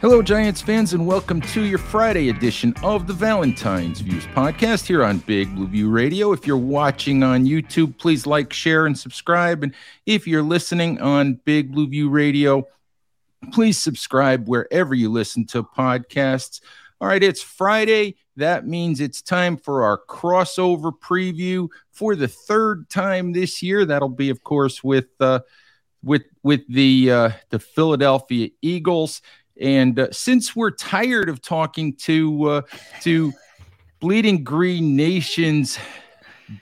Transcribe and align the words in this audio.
Hello, 0.00 0.22
Giants 0.22 0.62
fans, 0.62 0.92
and 0.92 1.04
welcome 1.04 1.40
to 1.40 1.64
your 1.64 1.80
Friday 1.80 2.28
edition 2.28 2.72
of 2.84 3.08
the 3.08 3.12
Valentine's 3.12 4.00
Views 4.00 4.26
podcast 4.26 4.86
here 4.86 5.02
on 5.02 5.18
Big 5.18 5.52
Blue 5.56 5.66
View 5.66 5.90
Radio. 5.90 6.30
If 6.30 6.46
you're 6.46 6.56
watching 6.56 7.24
on 7.24 7.46
YouTube, 7.46 7.98
please 7.98 8.24
like, 8.24 8.52
share, 8.52 8.86
and 8.86 8.96
subscribe. 8.96 9.64
And 9.64 9.74
if 10.06 10.24
you're 10.24 10.44
listening 10.44 11.00
on 11.00 11.40
Big 11.44 11.72
Blue 11.72 11.88
View 11.88 12.10
Radio, 12.10 12.64
please 13.50 13.82
subscribe 13.82 14.46
wherever 14.46 14.94
you 14.94 15.10
listen 15.10 15.44
to 15.46 15.64
podcasts. 15.64 16.60
All 17.00 17.08
right, 17.08 17.22
it's 17.22 17.42
Friday. 17.42 18.18
That 18.36 18.68
means 18.68 19.00
it's 19.00 19.20
time 19.20 19.56
for 19.56 19.82
our 19.82 20.00
crossover 20.08 20.92
preview 20.92 21.70
for 21.90 22.14
the 22.14 22.28
third 22.28 22.88
time 22.88 23.32
this 23.32 23.64
year. 23.64 23.84
That'll 23.84 24.08
be, 24.08 24.30
of 24.30 24.44
course, 24.44 24.84
with 24.84 25.08
uh, 25.18 25.40
with 26.04 26.22
with 26.44 26.60
the 26.68 27.10
uh, 27.10 27.30
the 27.50 27.58
Philadelphia 27.58 28.50
Eagles. 28.62 29.22
And 29.60 29.98
uh, 29.98 30.08
since 30.12 30.54
we're 30.54 30.70
tired 30.70 31.28
of 31.28 31.42
talking 31.42 31.94
to 31.96 32.44
uh, 32.44 32.62
to 33.02 33.32
Bleeding 34.00 34.44
Green 34.44 34.96
Nation's 34.96 35.78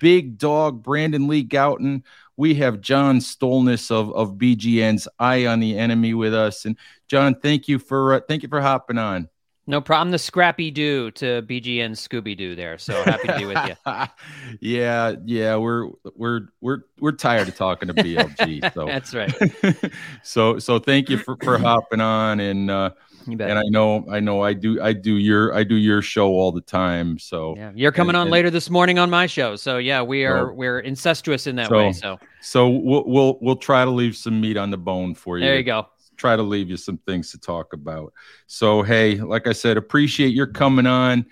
big 0.01 0.39
dog 0.39 0.83
Brandon 0.83 1.29
Lee 1.29 1.45
Gowton, 1.45 2.03
we 2.37 2.55
have 2.57 2.81
John 2.81 3.19
Stolnis 3.19 3.91
of 3.91 4.13
of 4.13 4.35
BGN's 4.35 5.09
Eye 5.19 5.47
on 5.47 5.61
the 5.61 5.79
Enemy 5.79 6.15
with 6.15 6.35
us. 6.35 6.65
And 6.65 6.77
John, 7.09 7.35
thank 7.35 7.69
you 7.69 7.79
for 7.79 8.15
uh, 8.15 8.21
thank 8.27 8.43
you 8.43 8.49
for 8.49 8.61
hopping 8.61 8.99
on. 8.99 9.29
No 9.69 9.81
problem. 9.81 10.13
The 10.13 10.19
Scrappy 10.19 10.71
Doo 10.71 11.11
to 11.13 11.43
BG 11.43 11.81
and 11.85 11.97
Scooby 11.97 12.37
Doo 12.37 12.55
there. 12.55 12.79
So 12.79 13.03
happy 13.03 13.27
to 13.27 13.37
be 13.37 13.47
with 13.47 13.59
you. 13.67 13.75
yeah, 14.61 15.15
yeah, 15.25 15.57
we're 15.57 15.89
we're 16.15 16.43
we're 16.61 16.83
we're 17.01 17.13
tired 17.13 17.49
of 17.49 17.57
talking 17.57 17.89
to 17.89 17.95
BLG. 17.95 18.73
So 18.73 18.87
that's 18.87 19.13
right. 19.13 19.93
so 20.23 20.61
so 20.61 20.79
thank 20.79 21.11
you 21.11 21.19
for, 21.19 21.37
for 21.43 21.59
hopping 21.59 22.01
on 22.01 22.39
and 22.39 22.71
uh 22.71 22.91
and 23.27 23.59
I 23.59 23.63
know 23.69 24.05
I 24.11 24.21
know 24.21 24.43
I 24.43 24.53
do 24.53 24.81
I 24.81 24.93
do 24.93 25.17
your 25.17 25.55
I 25.55 25.65
do 25.65 25.75
your 25.75 26.03
show 26.03 26.29
all 26.29 26.53
the 26.53 26.61
time. 26.61 27.19
So 27.19 27.55
yeah, 27.57 27.73
you're 27.75 27.93
coming 27.93 28.11
and, 28.11 28.19
on 28.19 28.23
and, 28.23 28.31
later 28.31 28.51
this 28.51 28.71
morning 28.71 28.99
on 28.99 29.11
my 29.11 29.27
show. 29.27 29.57
So 29.57 29.79
yeah, 29.79 30.03
we 30.03 30.25
are 30.25 30.49
so, 30.49 30.53
we're 30.53 30.81
incestuous 30.81 31.47
in 31.47 31.57
that 31.57 31.69
so, 31.69 31.77
way. 31.77 31.93
So 31.93 32.19
so 32.41 32.69
we'll 32.69 33.05
we'll 33.07 33.39
we'll 33.41 33.57
try 33.57 33.85
to 33.85 33.91
leave 33.91 34.17
some 34.17 34.41
meat 34.41 34.57
on 34.57 34.71
the 34.71 34.79
bone 34.79 35.15
for 35.15 35.39
you. 35.39 35.45
There 35.45 35.57
you 35.57 35.65
go 35.65 35.89
try 36.17 36.37
to 36.37 36.43
leave 36.43 36.71
you 36.71 36.77
some 36.77 36.99
things 36.99 37.31
to 37.31 37.39
talk 37.39 37.73
about. 37.73 38.13
So, 38.47 38.83
hey, 38.83 39.17
like 39.17 39.47
I 39.47 39.53
said, 39.53 39.77
appreciate 39.77 40.35
your 40.35 40.47
coming 40.47 40.87
on 40.87 41.27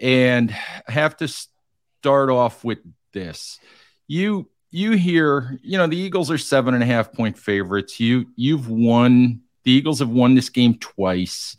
and 0.00 0.50
have 0.86 1.16
to 1.18 1.28
start 1.28 2.30
off 2.30 2.64
with 2.64 2.78
this. 3.12 3.58
You 4.06 4.48
you 4.70 4.92
hear, 4.92 5.58
you 5.62 5.78
know, 5.78 5.86
the 5.86 5.96
Eagles 5.96 6.30
are 6.32 6.38
seven 6.38 6.74
and 6.74 6.82
a 6.82 6.86
half 6.86 7.12
point 7.12 7.38
favorites. 7.38 8.00
You 8.00 8.26
you've 8.36 8.68
won 8.68 9.42
the 9.64 9.72
Eagles 9.72 9.98
have 9.98 10.10
won 10.10 10.34
this 10.34 10.50
game 10.50 10.78
twice, 10.78 11.56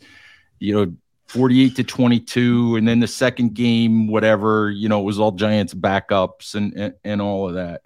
you 0.58 0.74
know, 0.74 0.94
48 1.26 1.76
to 1.76 1.84
22. 1.84 2.76
And 2.76 2.86
then 2.86 3.00
the 3.00 3.08
second 3.08 3.54
game, 3.54 4.06
whatever, 4.06 4.70
you 4.70 4.88
know, 4.88 5.00
it 5.00 5.04
was 5.04 5.18
all 5.18 5.32
Giants 5.32 5.74
backups 5.74 6.54
and, 6.54 6.72
and, 6.74 6.94
and 7.04 7.20
all 7.20 7.48
of 7.48 7.54
that. 7.54 7.82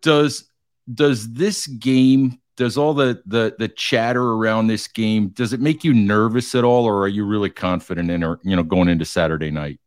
Does 0.00 0.48
does 0.92 1.32
this 1.32 1.66
game 1.66 2.38
does 2.56 2.76
all 2.76 2.94
the 2.94 3.22
the 3.26 3.54
the 3.58 3.68
chatter 3.68 4.22
around 4.22 4.66
this 4.66 4.88
game 4.88 5.28
does 5.28 5.52
it 5.52 5.60
make 5.60 5.84
you 5.84 5.94
nervous 5.94 6.54
at 6.54 6.64
all 6.64 6.84
or 6.84 7.02
are 7.02 7.08
you 7.08 7.24
really 7.24 7.50
confident 7.50 8.10
in 8.10 8.22
or 8.24 8.40
you 8.42 8.56
know 8.56 8.62
going 8.62 8.88
into 8.88 9.04
saturday 9.04 9.50
night 9.50 9.78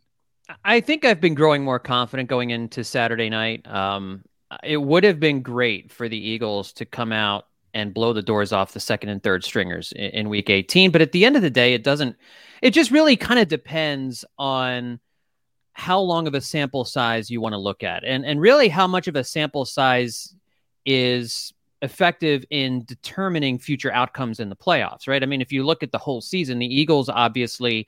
i 0.64 0.80
think 0.80 1.06
i've 1.06 1.22
been 1.22 1.36
growing 1.36 1.64
more 1.64 1.80
confident 1.80 2.30
going 2.30 2.50
into 2.50 2.84
saturday 2.84 3.30
night 3.30 3.68
um, 3.68 4.24
it 4.64 4.78
would 4.78 5.04
have 5.04 5.20
been 5.20 5.42
great 5.42 5.92
for 5.92 6.08
the 6.08 6.18
eagles 6.18 6.74
to 6.74 6.86
come 6.86 7.12
out 7.12 7.46
and 7.76 7.94
blow 7.94 8.14
the 8.14 8.24
doors 8.24 8.52
off 8.52 8.74
the 8.74 8.80
second 8.80 9.10
and 9.10 9.22
third 9.22 9.44
stringers 9.44 9.92
in, 9.92 10.10
in 10.12 10.30
week 10.30 10.50
18 10.50 10.90
but 10.90 11.02
at 11.02 11.12
the 11.12 11.26
end 11.26 11.36
of 11.36 11.44
the 11.44 11.50
day 11.50 11.74
it 11.74 11.84
doesn't 11.84 12.16
it 12.64 12.72
just 12.72 12.90
really 12.90 13.16
kind 13.16 13.40
of 13.40 13.48
depends 13.48 14.26
on 14.40 15.00
how 15.74 16.00
long 16.00 16.26
of 16.26 16.34
a 16.34 16.42
sample 16.42 16.86
size 16.86 17.30
you 17.30 17.40
want 17.40 17.54
to 17.54 17.60
look 17.60 17.84
at 17.84 18.04
and 18.04 18.26
and 18.26 18.42
really 18.42 18.70
how 18.70 18.88
much 18.88 19.08
of 19.08 19.16
a 19.16 19.24
sample 19.24 19.66
size 19.66 20.34
is 20.86 21.54
effective 21.82 22.46
in 22.50 22.84
determining 22.86 23.60
future 23.60 23.92
outcomes 23.94 24.40
in 24.40 24.50
the 24.50 24.56
playoffs, 24.56 25.08
right? 25.08 25.24
I 25.24 25.26
mean, 25.26 25.42
if 25.42 25.52
you 25.52 25.66
look 25.66 25.84
at 25.84 25.92
the 25.92 25.98
whole 25.98 26.22
season, 26.22 26.60
the 26.60 26.66
Eagles 26.66 27.10
obviously 27.10 27.88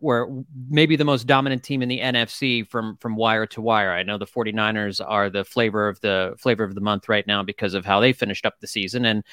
were 0.00 0.28
maybe 0.68 0.96
the 0.96 1.04
most 1.04 1.26
dominant 1.26 1.62
team 1.62 1.82
in 1.82 1.88
the 1.88 2.00
NFC 2.00 2.68
from 2.68 2.96
from 2.98 3.16
wire 3.16 3.46
to 3.46 3.60
wire. 3.60 3.92
I 3.92 4.02
know 4.02 4.18
the 4.18 4.26
49ers 4.26 5.00
are 5.06 5.30
the 5.30 5.44
flavor 5.44 5.88
of 5.88 6.00
the 6.00 6.34
flavor 6.38 6.64
of 6.64 6.74
the 6.74 6.80
month 6.80 7.08
right 7.08 7.26
now 7.26 7.42
because 7.42 7.74
of 7.74 7.84
how 7.84 8.00
they 8.00 8.12
finished 8.12 8.46
up 8.46 8.60
the 8.60 8.66
season 8.66 9.04
and 9.04 9.24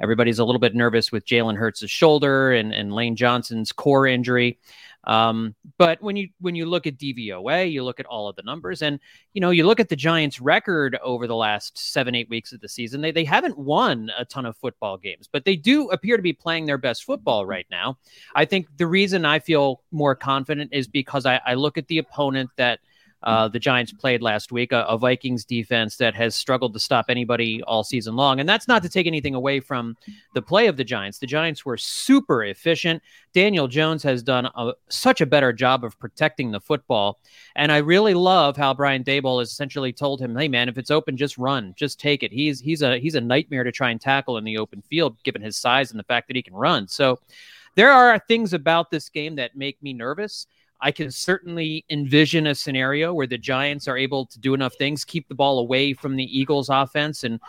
everybody's 0.00 0.38
a 0.38 0.44
little 0.44 0.60
bit 0.60 0.74
nervous 0.74 1.10
with 1.10 1.26
Jalen 1.26 1.56
Hurts' 1.56 1.88
shoulder 1.90 2.52
and 2.52 2.72
and 2.72 2.94
Lane 2.94 3.16
Johnson's 3.16 3.72
core 3.72 4.06
injury. 4.06 4.58
Um, 5.06 5.54
but 5.78 6.00
when 6.02 6.16
you 6.16 6.28
when 6.40 6.54
you 6.54 6.66
look 6.66 6.86
at 6.86 6.98
DVOA, 6.98 7.70
you 7.70 7.84
look 7.84 8.00
at 8.00 8.06
all 8.06 8.28
of 8.28 8.36
the 8.36 8.42
numbers, 8.42 8.82
and 8.82 8.98
you 9.32 9.40
know 9.40 9.50
you 9.50 9.66
look 9.66 9.80
at 9.80 9.88
the 9.88 9.96
Giants' 9.96 10.40
record 10.40 10.98
over 11.02 11.26
the 11.26 11.36
last 11.36 11.76
seven 11.76 12.14
eight 12.14 12.28
weeks 12.30 12.52
of 12.52 12.60
the 12.60 12.68
season. 12.68 13.00
They 13.00 13.12
they 13.12 13.24
haven't 13.24 13.58
won 13.58 14.10
a 14.16 14.24
ton 14.24 14.46
of 14.46 14.56
football 14.56 14.96
games, 14.96 15.28
but 15.30 15.44
they 15.44 15.56
do 15.56 15.90
appear 15.90 16.16
to 16.16 16.22
be 16.22 16.32
playing 16.32 16.66
their 16.66 16.78
best 16.78 17.04
football 17.04 17.46
right 17.46 17.66
now. 17.70 17.98
I 18.34 18.44
think 18.44 18.68
the 18.76 18.86
reason 18.86 19.24
I 19.24 19.38
feel 19.38 19.82
more 19.90 20.14
confident 20.14 20.72
is 20.72 20.86
because 20.86 21.26
I, 21.26 21.40
I 21.46 21.54
look 21.54 21.76
at 21.78 21.88
the 21.88 21.98
opponent 21.98 22.50
that 22.56 22.80
uh, 23.24 23.48
the 23.48 23.58
Giants 23.58 23.90
played 23.90 24.20
last 24.20 24.52
week, 24.52 24.70
a, 24.70 24.84
a, 24.84 24.98
Vikings 24.98 25.46
defense 25.46 25.96
that 25.96 26.14
has 26.14 26.34
struggled 26.34 26.74
to 26.74 26.78
stop 26.78 27.06
anybody 27.08 27.62
all 27.62 27.82
season 27.82 28.16
long. 28.16 28.38
And 28.38 28.46
that's 28.46 28.68
not 28.68 28.82
to 28.82 28.88
take 28.88 29.06
anything 29.06 29.34
away 29.34 29.60
from 29.60 29.96
the 30.34 30.42
play 30.42 30.66
of 30.66 30.76
the 30.76 30.84
Giants. 30.84 31.18
The 31.18 31.26
Giants 31.26 31.64
were 31.64 31.78
super 31.78 32.44
efficient. 32.44 33.02
Daniel 33.32 33.66
Jones 33.66 34.02
has 34.02 34.22
done 34.22 34.46
a, 34.54 34.72
such 34.90 35.22
a 35.22 35.26
better 35.26 35.54
job 35.54 35.84
of 35.84 35.98
protecting 35.98 36.50
the 36.50 36.60
football. 36.60 37.18
And 37.56 37.72
I 37.72 37.78
really 37.78 38.12
love 38.12 38.58
how 38.58 38.74
Brian 38.74 39.02
Daboll 39.02 39.40
has 39.40 39.50
essentially 39.50 39.92
told 39.92 40.20
him, 40.20 40.36
"Hey, 40.36 40.48
man, 40.48 40.68
if 40.68 40.76
it's 40.76 40.90
open, 40.90 41.16
just 41.16 41.38
run, 41.38 41.72
just 41.76 41.98
take 41.98 42.22
it." 42.22 42.30
He's 42.30 42.60
he's 42.60 42.82
a 42.82 42.98
he's 42.98 43.14
a 43.14 43.20
nightmare 43.22 43.64
to 43.64 43.72
try 43.72 43.90
and 43.90 44.00
tackle 44.00 44.36
in 44.36 44.44
the 44.44 44.58
open 44.58 44.82
field, 44.82 45.16
given 45.22 45.40
his 45.40 45.56
size 45.56 45.90
and 45.90 45.98
the 45.98 46.04
fact 46.04 46.28
that 46.28 46.36
he 46.36 46.42
can 46.42 46.54
run. 46.54 46.88
So. 46.88 47.18
There 47.76 47.90
are 47.90 48.20
things 48.20 48.52
about 48.52 48.92
this 48.92 49.08
game 49.08 49.34
that 49.34 49.56
make 49.56 49.82
me 49.82 49.92
nervous. 49.92 50.46
I 50.84 50.92
can 50.92 51.10
certainly 51.10 51.82
envision 51.88 52.46
a 52.46 52.54
scenario 52.54 53.14
where 53.14 53.26
the 53.26 53.38
Giants 53.38 53.88
are 53.88 53.96
able 53.96 54.26
to 54.26 54.38
do 54.38 54.52
enough 54.52 54.74
things, 54.74 55.02
keep 55.02 55.26
the 55.28 55.34
ball 55.34 55.58
away 55.58 55.94
from 55.94 56.14
the 56.14 56.38
Eagles' 56.38 56.68
offense, 56.68 57.24
and 57.24 57.40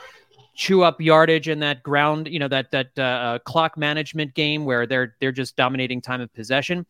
chew 0.55 0.83
up 0.83 1.01
yardage 1.01 1.49
in 1.49 1.59
that 1.59 1.83
ground, 1.83 2.29
you 2.29 2.39
know, 2.39 2.47
that 2.47 2.71
that 2.71 2.87
uh, 2.97 3.01
uh, 3.01 3.39
clock 3.39 3.77
management 3.77 4.33
game 4.35 4.63
where 4.63 4.87
they're 4.87 5.15
they're 5.19 5.33
just 5.33 5.57
dominating 5.57 5.99
time 6.01 6.21
of 6.21 6.33
possession. 6.33 6.85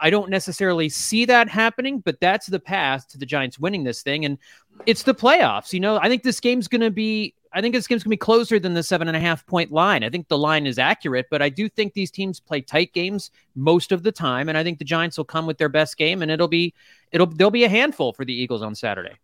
I 0.00 0.10
don't 0.10 0.30
necessarily 0.30 0.88
see 0.88 1.24
that 1.26 1.48
happening, 1.48 2.00
but 2.00 2.18
that's 2.20 2.48
the 2.48 2.58
path 2.58 3.06
to 3.10 3.18
the 3.18 3.24
Giants 3.24 3.60
winning 3.60 3.84
this 3.84 4.02
thing, 4.02 4.24
and 4.24 4.36
it's 4.86 5.04
the 5.04 5.14
playoffs. 5.14 5.72
You 5.72 5.78
know, 5.78 5.98
I 5.98 6.08
think 6.08 6.24
this 6.24 6.40
game's 6.40 6.66
going 6.66 6.80
to 6.80 6.90
be 6.90 7.34
I 7.54 7.60
think 7.60 7.72
this 7.72 7.86
game's 7.86 8.02
gonna 8.02 8.10
be 8.10 8.16
closer 8.16 8.58
than 8.58 8.74
the 8.74 8.82
seven 8.82 9.06
and 9.06 9.16
a 9.16 9.20
half 9.20 9.46
point 9.46 9.70
line. 9.70 10.02
I 10.02 10.10
think 10.10 10.26
the 10.26 10.36
line 10.36 10.66
is 10.66 10.78
accurate, 10.78 11.26
but 11.30 11.40
I 11.40 11.48
do 11.48 11.68
think 11.68 11.94
these 11.94 12.10
teams 12.10 12.40
play 12.40 12.60
tight 12.60 12.92
games 12.92 13.30
most 13.54 13.92
of 13.92 14.02
the 14.02 14.10
time, 14.10 14.48
and 14.48 14.58
I 14.58 14.64
think 14.64 14.78
the 14.78 14.84
Giants 14.84 15.16
will 15.16 15.24
come 15.24 15.46
with 15.46 15.58
their 15.58 15.68
best 15.68 15.96
game, 15.96 16.20
and 16.20 16.30
it'll 16.30 16.48
be 16.48 16.74
it'll 17.12 17.28
there'll 17.28 17.52
be 17.52 17.64
a 17.64 17.68
handful 17.68 18.12
for 18.12 18.24
the 18.24 18.34
Eagles 18.34 18.60
on 18.60 18.74
Saturday. 18.74 19.14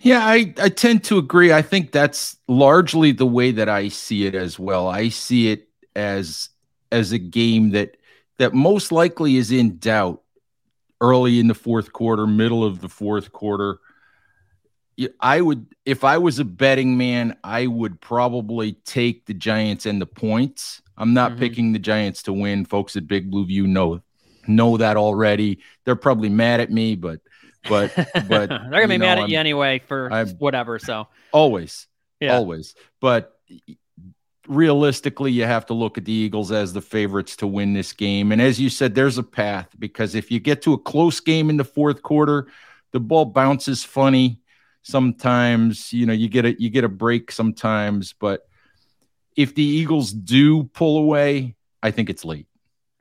Yeah, 0.00 0.26
I, 0.26 0.52
I 0.58 0.68
tend 0.68 1.04
to 1.04 1.18
agree. 1.18 1.52
I 1.52 1.62
think 1.62 1.92
that's 1.92 2.36
largely 2.48 3.12
the 3.12 3.26
way 3.26 3.52
that 3.52 3.68
I 3.68 3.88
see 3.88 4.26
it 4.26 4.34
as 4.34 4.58
well. 4.58 4.88
I 4.88 5.08
see 5.08 5.52
it 5.52 5.68
as 5.94 6.48
as 6.90 7.12
a 7.12 7.18
game 7.18 7.70
that 7.70 7.96
that 8.38 8.54
most 8.54 8.90
likely 8.90 9.36
is 9.36 9.52
in 9.52 9.78
doubt 9.78 10.20
early 11.00 11.38
in 11.38 11.46
the 11.46 11.54
fourth 11.54 11.92
quarter, 11.92 12.26
middle 12.26 12.64
of 12.64 12.80
the 12.80 12.88
fourth 12.88 13.30
quarter 13.32 13.78
I 15.20 15.40
would, 15.40 15.66
if 15.84 16.04
I 16.04 16.18
was 16.18 16.38
a 16.38 16.44
betting 16.44 16.96
man, 16.96 17.36
I 17.42 17.66
would 17.66 18.00
probably 18.00 18.72
take 18.84 19.26
the 19.26 19.34
Giants 19.34 19.86
and 19.86 20.00
the 20.00 20.06
points. 20.06 20.82
I'm 20.96 21.14
not 21.14 21.32
mm-hmm. 21.32 21.40
picking 21.40 21.72
the 21.72 21.78
Giants 21.78 22.22
to 22.24 22.32
win. 22.32 22.64
Folks 22.64 22.96
at 22.96 23.06
Big 23.06 23.30
Blue 23.30 23.46
View 23.46 23.66
know 23.66 24.02
know 24.46 24.76
that 24.76 24.96
already. 24.96 25.60
They're 25.84 25.96
probably 25.96 26.28
mad 26.28 26.60
at 26.60 26.70
me, 26.70 26.96
but 26.96 27.20
but 27.68 27.92
but 28.28 28.48
they're 28.48 28.48
gonna 28.48 28.88
be 28.88 28.98
know, 28.98 29.06
mad 29.06 29.18
at 29.18 29.24
I'm, 29.24 29.30
you 29.30 29.38
anyway 29.38 29.80
for 29.86 30.12
I'm, 30.12 30.28
whatever. 30.30 30.78
So 30.78 31.08
always, 31.32 31.86
yeah. 32.20 32.36
always. 32.36 32.74
But 33.00 33.36
realistically, 34.46 35.32
you 35.32 35.44
have 35.44 35.66
to 35.66 35.74
look 35.74 35.98
at 35.98 36.04
the 36.04 36.12
Eagles 36.12 36.52
as 36.52 36.72
the 36.72 36.80
favorites 36.80 37.36
to 37.36 37.46
win 37.46 37.72
this 37.72 37.92
game. 37.92 38.32
And 38.32 38.40
as 38.42 38.60
you 38.60 38.68
said, 38.68 38.94
there's 38.94 39.18
a 39.18 39.22
path 39.22 39.68
because 39.78 40.14
if 40.14 40.30
you 40.30 40.40
get 40.40 40.62
to 40.62 40.72
a 40.72 40.78
close 40.78 41.20
game 41.20 41.48
in 41.50 41.56
the 41.56 41.64
fourth 41.64 42.02
quarter, 42.02 42.48
the 42.92 43.00
ball 43.00 43.24
bounces 43.24 43.84
funny. 43.84 44.40
Sometimes, 44.82 45.92
you 45.92 46.06
know, 46.06 46.12
you 46.12 46.28
get 46.28 46.44
a 46.44 46.60
you 46.60 46.70
get 46.70 46.84
a 46.84 46.88
break 46.88 47.30
sometimes, 47.30 48.12
but 48.12 48.48
if 49.36 49.54
the 49.54 49.62
Eagles 49.62 50.12
do 50.12 50.64
pull 50.64 50.98
away, 50.98 51.54
I 51.82 51.90
think 51.90 52.10
it's 52.10 52.24
late. 52.24 52.46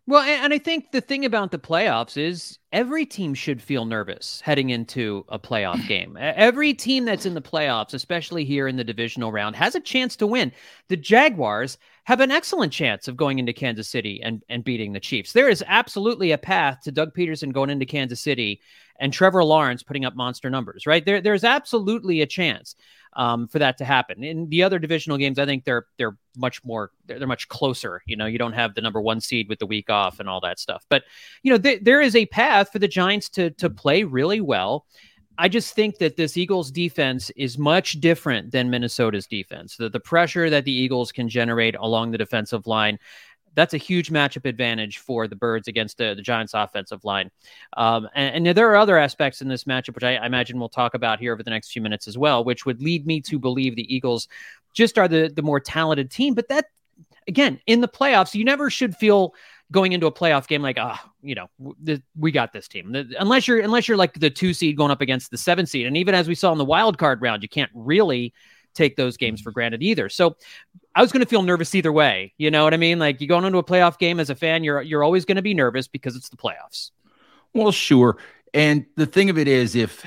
Well, 0.08 0.24
and 0.24 0.54
I 0.54 0.58
think 0.58 0.92
the 0.92 1.00
thing 1.00 1.26
about 1.26 1.52
the 1.52 1.60
playoffs 1.60 2.18
is 2.18 2.58
every 2.74 3.06
team 3.06 3.34
should 3.34 3.62
feel 3.62 3.86
nervous 3.86 4.42
heading 4.42 4.72
into 4.72 5.24
a 5.30 5.38
playoff 5.38 5.88
game. 5.88 6.18
Every 6.20 6.74
team 6.74 7.06
that's 7.06 7.26
in 7.26 7.36
the 7.36 7.42
playoffs, 7.42 7.94
especially 7.94 8.44
here 8.44 8.68
in 8.68 8.78
the 8.78 8.84
divisional 8.84 9.32
round, 9.32 9.56
has 9.56 9.76
a 9.76 9.80
chance 9.80 10.16
to 10.18 10.28
win. 10.28 10.52
The 10.90 10.98
Jaguars 10.98 11.78
have 12.12 12.20
an 12.20 12.30
excellent 12.30 12.74
chance 12.74 13.08
of 13.08 13.16
going 13.16 13.40
into 13.40 13.54
Kansas 13.54 13.88
City 13.88 14.22
and, 14.22 14.44
and 14.50 14.66
beating 14.66 14.92
the 14.92 15.00
Chiefs. 15.00 15.32
There 15.32 15.48
is 15.48 15.64
absolutely 15.66 16.34
a 16.34 16.38
path 16.38 16.82
to 16.82 16.92
Doug 16.92 17.16
Pederson 17.16 17.54
going 17.54 17.70
into 17.70 17.86
Kansas 17.86 18.20
City 18.20 18.60
and 19.00 19.14
Trevor 19.14 19.46
Lawrence 19.46 19.82
putting 19.82 20.04
up 20.04 20.14
monster 20.14 20.50
numbers, 20.50 20.86
right? 20.86 21.06
There, 21.06 21.22
there's 21.22 21.46
absolutely 21.46 22.20
a 22.20 22.28
chance 22.28 22.76
um, 23.14 23.48
for 23.48 23.60
that 23.60 23.78
to 23.78 23.86
happen. 23.86 24.26
In 24.26 24.50
the 24.50 24.62
other 24.62 24.78
divisional 24.78 25.18
games, 25.18 25.40
I 25.40 25.46
think 25.46 25.64
they're 25.64 25.86
they're 25.98 26.18
much 26.36 26.64
more 26.66 26.92
they're, 27.06 27.18
they're, 27.18 27.30
much 27.30 27.48
closer. 27.48 28.02
You 28.06 28.18
know, 28.18 28.26
you 28.26 28.38
don't 28.38 28.54
have 28.54 28.76
the 28.76 28.82
number 28.82 29.00
one 29.00 29.22
seed 29.22 29.48
with 29.48 29.60
the 29.60 29.66
week 29.66 29.90
off 29.90 30.20
and 30.20 30.28
all 30.28 30.42
that 30.42 30.60
stuff. 30.60 30.86
But 30.90 31.04
you 31.44 31.52
know, 31.52 31.58
th- 31.58 31.82
there 31.82 32.02
is 32.02 32.18
a 32.18 32.26
path 32.26 32.74
for 32.74 32.80
the 32.80 32.90
Giants 32.90 33.30
to 33.30 33.52
to 33.52 33.70
play 33.70 34.04
really 34.04 34.42
well. 34.42 34.86
I 35.42 35.48
just 35.48 35.74
think 35.74 35.98
that 35.98 36.18
this 36.18 36.38
Eagles 36.38 36.70
defense 36.70 37.32
is 37.32 37.58
much 37.58 38.00
different 38.00 38.52
than 38.52 38.70
Minnesota's 38.70 39.26
defense. 39.26 39.76
That 39.78 39.92
the 39.92 40.00
pressure 40.00 40.52
that 40.52 40.66
the 40.66 40.72
Eagles 40.72 41.12
can 41.12 41.28
generate 41.28 41.76
along 41.76 42.12
the 42.12 42.20
defensive 42.20 42.68
line 42.68 43.00
that's 43.56 43.74
a 43.74 43.78
huge 43.78 44.12
matchup 44.12 44.48
advantage 44.48 45.00
for 45.00 45.28
the 45.28 45.36
Birds 45.36 45.68
against 45.68 45.98
the, 45.98 46.14
the 46.16 46.22
Giants' 46.22 46.54
offensive 46.54 47.04
line. 47.04 47.30
Um, 47.76 48.08
and, 48.16 48.48
and, 48.48 48.58
there 48.58 48.70
are 48.70 48.78
other 48.78 48.98
aspects 48.98 49.42
in 49.42 49.48
this 49.48 49.66
matchup, 49.66 49.96
which 49.96 50.04
I, 50.04 50.16
I, 50.16 50.26
imagine 50.26 50.58
we'll 50.58 50.70
talk 50.70 50.94
about 50.94 51.20
here 51.20 51.34
over 51.34 51.44
the 51.44 51.50
next 51.50 51.72
few 51.72 51.82
minutes 51.82 52.08
as 52.08 52.18
well, 52.18 52.46
which 52.46 52.66
would 52.66 52.82
lead 52.82 53.06
me 53.06 53.20
to 53.22 53.38
believe 53.38 53.76
the 53.76 53.94
Eagles 53.94 54.30
just 54.74 54.98
are 54.98 55.10
the, 55.10 55.32
the 55.36 55.42
more 55.42 55.60
talented 55.60 56.10
team. 56.10 56.34
But 56.34 56.48
that, 56.48 56.68
again, 57.28 57.60
in 57.68 57.82
the 57.82 57.90
playoffs, 57.90 58.34
you 58.34 58.46
never 58.46 58.70
should 58.70 58.96
feel 58.96 59.34
going 59.72 59.94
into 59.94 60.06
a 60.06 60.12
playoff 60.12 60.48
game 60.48 60.62
like, 60.62 60.78
ah, 60.80 61.02
oh, 61.04 61.12
you 61.22 61.34
know, 61.34 61.48
the, 61.82 62.02
we 62.16 62.32
got 62.32 62.54
this 62.54 62.68
team. 62.68 62.92
The, 62.92 63.16
unless 63.20 63.48
you're 63.48 63.60
unless 63.60 63.88
you're 63.88 63.98
like 63.98 64.20
the 64.20 64.30
two 64.30 64.54
seed 64.54 64.78
going 64.78 64.92
up 64.92 65.02
against 65.02 65.32
the 65.32 65.38
seven 65.38 65.66
seed, 65.66 65.88
and 65.88 65.98
even 65.98 66.14
as 66.14 66.28
we 66.28 66.36
saw 66.36 66.52
in 66.52 66.58
the 66.58 66.66
wild 66.66 66.98
card 66.98 67.22
round, 67.22 67.42
you 67.42 67.50
can't 67.50 67.72
really 67.74 68.34
take 68.74 68.96
those 68.96 69.18
games 69.18 69.42
for 69.42 69.52
granted 69.52 69.82
either. 69.82 70.10
So 70.10 70.38
I 70.96 71.02
was 71.02 71.12
going 71.12 71.24
to 71.24 71.30
feel 71.30 71.42
nervous 71.42 71.74
either 71.76 71.92
way. 71.92 72.34
You 72.38 72.52
know 72.52 72.64
what 72.64 72.74
I 72.74 72.78
mean? 72.78 73.00
Like 73.00 73.22
you're 73.22 73.28
going 73.28 73.46
into 73.46 73.58
a 73.58 73.64
playoff 73.64 73.98
game 73.98 74.20
as 74.20 74.30
a 74.30 74.36
fan, 74.36 74.64
you're 74.64 74.82
you're 74.82 75.04
always 75.04 75.26
going 75.26 75.38
to 75.38 75.42
be 75.42 75.54
nervous 75.54 75.88
because 75.88 76.16
it's 76.16 76.30
the 76.30 76.38
playoffs. 76.38 76.92
Well, 77.54 77.72
sure. 77.72 78.18
And 78.54 78.86
the 78.98 79.06
thing 79.06 79.30
of 79.30 79.38
it 79.38 79.48
is, 79.48 79.76
if 79.76 80.04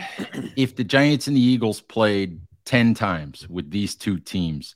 if 0.57 0.77
the 0.77 0.85
Giants 0.85 1.27
and 1.27 1.37
the 1.37 1.41
Eagles 1.41 1.81
played 1.81 2.41
ten 2.65 2.95
times 2.95 3.49
with 3.49 3.71
these 3.71 3.95
two 3.95 4.19
teams, 4.19 4.75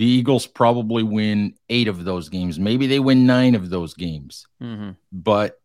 the 0.00 0.06
Eagles 0.06 0.46
probably 0.46 1.02
win 1.02 1.52
eight 1.68 1.86
of 1.86 2.06
those 2.06 2.30
games. 2.30 2.58
Maybe 2.58 2.86
they 2.86 2.98
win 2.98 3.26
nine 3.26 3.54
of 3.54 3.68
those 3.68 3.92
games. 3.92 4.46
Mm-hmm. 4.62 4.92
But 5.12 5.60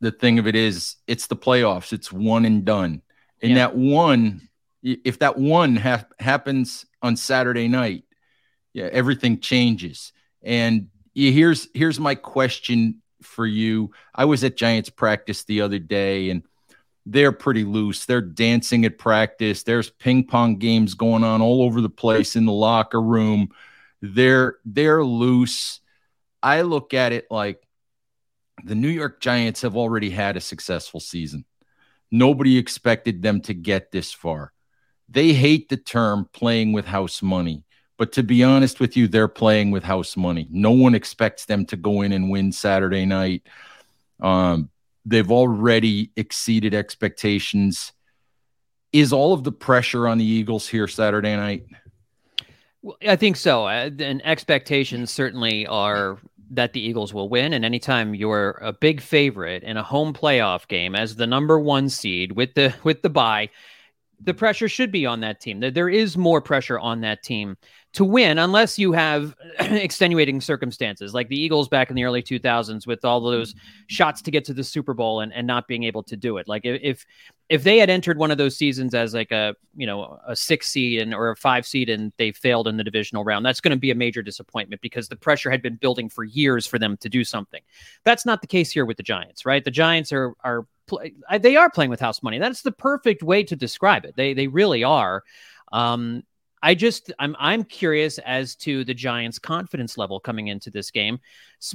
the 0.00 0.10
thing 0.10 0.38
of 0.38 0.46
it 0.46 0.56
is, 0.56 0.96
it's 1.06 1.26
the 1.26 1.36
playoffs. 1.36 1.92
It's 1.92 2.10
one 2.10 2.46
and 2.46 2.64
done. 2.64 3.02
And 3.42 3.52
yeah. 3.52 3.58
that 3.58 3.76
one 3.76 4.48
if 4.82 5.18
that 5.18 5.36
one 5.36 5.76
ha- 5.76 6.06
happens 6.18 6.86
on 7.02 7.16
Saturday 7.16 7.68
night, 7.68 8.04
yeah, 8.72 8.88
everything 8.90 9.40
changes. 9.40 10.14
And 10.42 10.88
here's 11.14 11.68
here's 11.74 12.00
my 12.00 12.14
question 12.14 13.02
for 13.20 13.44
you. 13.44 13.90
I 14.14 14.24
was 14.24 14.44
at 14.44 14.56
Giants 14.56 14.88
practice 14.88 15.44
the 15.44 15.60
other 15.60 15.78
day, 15.78 16.30
and 16.30 16.42
they're 17.04 17.32
pretty 17.32 17.64
loose. 17.64 18.06
They're 18.06 18.22
dancing 18.22 18.86
at 18.86 18.96
practice. 18.96 19.62
There's 19.62 19.90
ping 19.90 20.24
pong 20.24 20.56
games 20.56 20.94
going 20.94 21.22
on 21.22 21.42
all 21.42 21.62
over 21.62 21.82
the 21.82 21.90
place 21.90 22.34
in 22.34 22.46
the 22.46 22.52
locker 22.52 23.02
room. 23.02 23.50
They're 24.06 24.56
they're 24.64 25.04
loose. 25.04 25.80
I 26.42 26.62
look 26.62 26.92
at 26.92 27.12
it 27.12 27.26
like 27.30 27.62
the 28.62 28.74
New 28.74 28.88
York 28.88 29.20
Giants 29.20 29.62
have 29.62 29.76
already 29.76 30.10
had 30.10 30.36
a 30.36 30.40
successful 30.40 31.00
season. 31.00 31.44
Nobody 32.10 32.58
expected 32.58 33.22
them 33.22 33.40
to 33.42 33.54
get 33.54 33.90
this 33.90 34.12
far 34.12 34.52
they 35.08 35.32
hate 35.32 35.68
the 35.68 35.76
term 35.76 36.28
playing 36.32 36.72
with 36.72 36.86
house 36.86 37.22
money. 37.22 37.64
But 37.96 38.12
to 38.12 38.22
be 38.22 38.42
honest 38.42 38.80
with 38.80 38.96
you, 38.96 39.06
they're 39.06 39.28
playing 39.28 39.70
with 39.70 39.84
house 39.84 40.16
money. 40.16 40.48
No 40.50 40.72
one 40.72 40.94
expects 40.94 41.44
them 41.44 41.64
to 41.66 41.76
go 41.76 42.02
in 42.02 42.12
and 42.12 42.30
win 42.30 42.50
Saturday 42.50 43.06
night. 43.06 43.46
Um, 44.20 44.70
they've 45.04 45.30
already 45.30 46.10
exceeded 46.16 46.74
expectations. 46.74 47.92
Is 48.92 49.12
all 49.12 49.32
of 49.32 49.44
the 49.44 49.52
pressure 49.52 50.08
on 50.08 50.18
the 50.18 50.24
Eagles 50.24 50.66
here 50.66 50.88
Saturday 50.88 51.36
night? 51.36 51.66
Well, 52.84 52.98
I 53.08 53.16
think 53.16 53.36
so. 53.36 53.64
Uh, 53.64 53.88
and 53.98 54.20
expectations 54.26 55.10
certainly 55.10 55.66
are 55.66 56.18
that 56.50 56.74
the 56.74 56.86
Eagles 56.86 57.14
will 57.14 57.30
win. 57.30 57.54
And 57.54 57.64
anytime 57.64 58.14
you're 58.14 58.58
a 58.60 58.74
big 58.74 59.00
favorite 59.00 59.62
in 59.62 59.78
a 59.78 59.82
home 59.82 60.12
playoff 60.12 60.68
game 60.68 60.94
as 60.94 61.16
the 61.16 61.26
number 61.26 61.58
one 61.58 61.88
seed 61.88 62.32
with 62.32 62.52
the 62.52 62.74
with 62.84 63.00
the 63.00 63.08
bye, 63.08 63.48
the 64.20 64.34
pressure 64.34 64.68
should 64.68 64.92
be 64.92 65.06
on 65.06 65.20
that 65.20 65.40
team. 65.40 65.60
There 65.60 65.88
is 65.88 66.18
more 66.18 66.42
pressure 66.42 66.78
on 66.78 67.00
that 67.00 67.22
team 67.22 67.56
to 67.94 68.04
win, 68.04 68.38
unless 68.38 68.78
you 68.78 68.92
have 68.92 69.34
extenuating 69.60 70.42
circumstances, 70.42 71.14
like 71.14 71.28
the 71.28 71.40
Eagles 71.40 71.68
back 71.68 71.88
in 71.88 71.96
the 71.96 72.04
early 72.04 72.22
2000s 72.22 72.86
with 72.86 73.02
all 73.02 73.22
those 73.22 73.54
shots 73.86 74.20
to 74.22 74.30
get 74.30 74.44
to 74.44 74.52
the 74.52 74.64
Super 74.64 74.92
Bowl 74.92 75.20
and, 75.20 75.32
and 75.32 75.46
not 75.46 75.66
being 75.66 75.84
able 75.84 76.02
to 76.02 76.16
do 76.16 76.36
it. 76.36 76.46
Like 76.46 76.66
if 76.66 77.06
if 77.48 77.62
they 77.62 77.78
had 77.78 77.90
entered 77.90 78.16
one 78.16 78.30
of 78.30 78.38
those 78.38 78.56
seasons 78.56 78.94
as 78.94 79.12
like 79.12 79.30
a 79.30 79.54
you 79.76 79.86
know 79.86 80.18
a 80.26 80.34
six 80.34 80.68
seed 80.68 81.00
and 81.00 81.14
or 81.14 81.30
a 81.30 81.36
five 81.36 81.66
seed 81.66 81.88
and 81.90 82.12
they 82.16 82.32
failed 82.32 82.66
in 82.66 82.76
the 82.76 82.84
divisional 82.84 83.24
round, 83.24 83.44
that's 83.44 83.60
going 83.60 83.70
to 83.70 83.76
be 83.76 83.90
a 83.90 83.94
major 83.94 84.22
disappointment 84.22 84.80
because 84.80 85.08
the 85.08 85.16
pressure 85.16 85.50
had 85.50 85.62
been 85.62 85.76
building 85.76 86.08
for 86.08 86.24
years 86.24 86.66
for 86.66 86.78
them 86.78 86.96
to 86.98 87.08
do 87.08 87.22
something. 87.22 87.60
That's 88.04 88.24
not 88.24 88.40
the 88.40 88.46
case 88.46 88.70
here 88.70 88.86
with 88.86 88.96
the 88.96 89.02
Giants, 89.02 89.44
right? 89.44 89.64
The 89.64 89.70
Giants 89.70 90.12
are 90.12 90.34
are 90.42 90.66
they 91.38 91.56
are 91.56 91.70
playing 91.70 91.90
with 91.90 92.00
house 92.00 92.22
money. 92.22 92.38
That's 92.38 92.62
the 92.62 92.72
perfect 92.72 93.22
way 93.22 93.42
to 93.44 93.56
describe 93.56 94.04
it. 94.04 94.16
They 94.16 94.32
they 94.32 94.46
really 94.46 94.84
are. 94.84 95.22
Um, 95.72 96.22
I 96.64 96.74
just 96.74 97.12
I'm 97.18 97.36
I'm 97.38 97.62
curious 97.62 98.16
as 98.20 98.56
to 98.56 98.84
the 98.84 98.94
Giants' 98.94 99.38
confidence 99.38 99.98
level 99.98 100.18
coming 100.18 100.48
into 100.48 100.70
this 100.70 100.90
game 100.90 101.18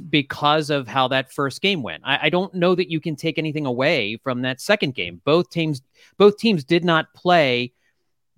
because 0.08 0.68
of 0.68 0.88
how 0.88 1.06
that 1.08 1.32
first 1.32 1.62
game 1.62 1.84
went. 1.84 2.02
I, 2.04 2.18
I, 2.22 2.28
don't 2.28 2.52
know 2.54 2.74
that 2.74 2.90
you 2.90 3.00
can 3.00 3.14
take 3.14 3.38
anything 3.38 3.66
away 3.66 4.18
from 4.24 4.42
that 4.42 4.60
second 4.60 4.94
game. 4.94 5.20
Both 5.24 5.50
teams 5.50 5.80
both 6.18 6.38
teams 6.38 6.64
did 6.64 6.84
not 6.84 7.14
play 7.14 7.72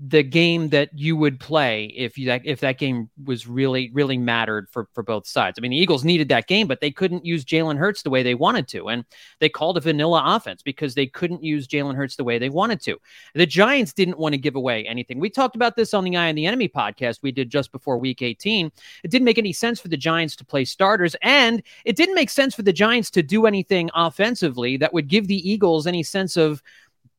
the 0.08 0.22
game 0.24 0.70
that 0.70 0.90
you 0.98 1.16
would 1.16 1.38
play 1.38 1.84
if 1.96 2.18
you 2.18 2.28
if 2.44 2.58
that 2.58 2.76
game 2.76 3.08
was 3.24 3.46
really 3.46 3.88
really 3.92 4.18
mattered 4.18 4.68
for 4.68 4.88
for 4.92 5.02
both 5.02 5.28
sides. 5.28 5.58
I 5.58 5.60
mean, 5.60 5.70
the 5.70 5.76
Eagles 5.76 6.02
needed 6.02 6.28
that 6.30 6.48
game, 6.48 6.66
but 6.66 6.80
they 6.80 6.90
couldn't 6.90 7.24
use 7.24 7.44
Jalen 7.44 7.78
Hurts 7.78 8.02
the 8.02 8.10
way 8.10 8.24
they 8.24 8.34
wanted 8.34 8.66
to, 8.68 8.88
and 8.88 9.04
they 9.38 9.48
called 9.48 9.76
a 9.76 9.80
vanilla 9.80 10.22
offense 10.26 10.60
because 10.60 10.94
they 10.94 11.06
couldn't 11.06 11.44
use 11.44 11.68
Jalen 11.68 11.94
Hurts 11.94 12.16
the 12.16 12.24
way 12.24 12.38
they 12.38 12.48
wanted 12.48 12.80
to. 12.82 12.98
The 13.34 13.46
Giants 13.46 13.92
didn't 13.92 14.18
want 14.18 14.32
to 14.32 14.38
give 14.38 14.56
away 14.56 14.84
anything. 14.86 15.20
We 15.20 15.30
talked 15.30 15.54
about 15.54 15.76
this 15.76 15.94
on 15.94 16.02
the 16.02 16.16
Eye 16.16 16.30
on 16.30 16.34
the 16.34 16.46
Enemy 16.46 16.70
podcast 16.70 17.20
we 17.22 17.30
did 17.30 17.48
just 17.48 17.70
before 17.70 17.96
Week 17.96 18.22
18. 18.22 18.72
It 19.04 19.10
didn't 19.10 19.24
make 19.24 19.38
any 19.38 19.52
sense 19.52 19.78
for 19.78 19.88
the 19.88 19.96
Giants 19.96 20.34
to 20.36 20.44
play 20.44 20.64
starters, 20.64 21.14
and 21.22 21.62
it 21.84 21.94
didn't 21.96 22.16
make 22.16 22.30
sense 22.30 22.56
for 22.56 22.62
the 22.62 22.72
Giants 22.72 23.10
to 23.10 23.22
do 23.22 23.46
anything 23.46 23.88
offensively 23.94 24.76
that 24.78 24.92
would 24.92 25.06
give 25.06 25.28
the 25.28 25.48
Eagles 25.48 25.86
any 25.86 26.02
sense 26.02 26.36
of 26.36 26.60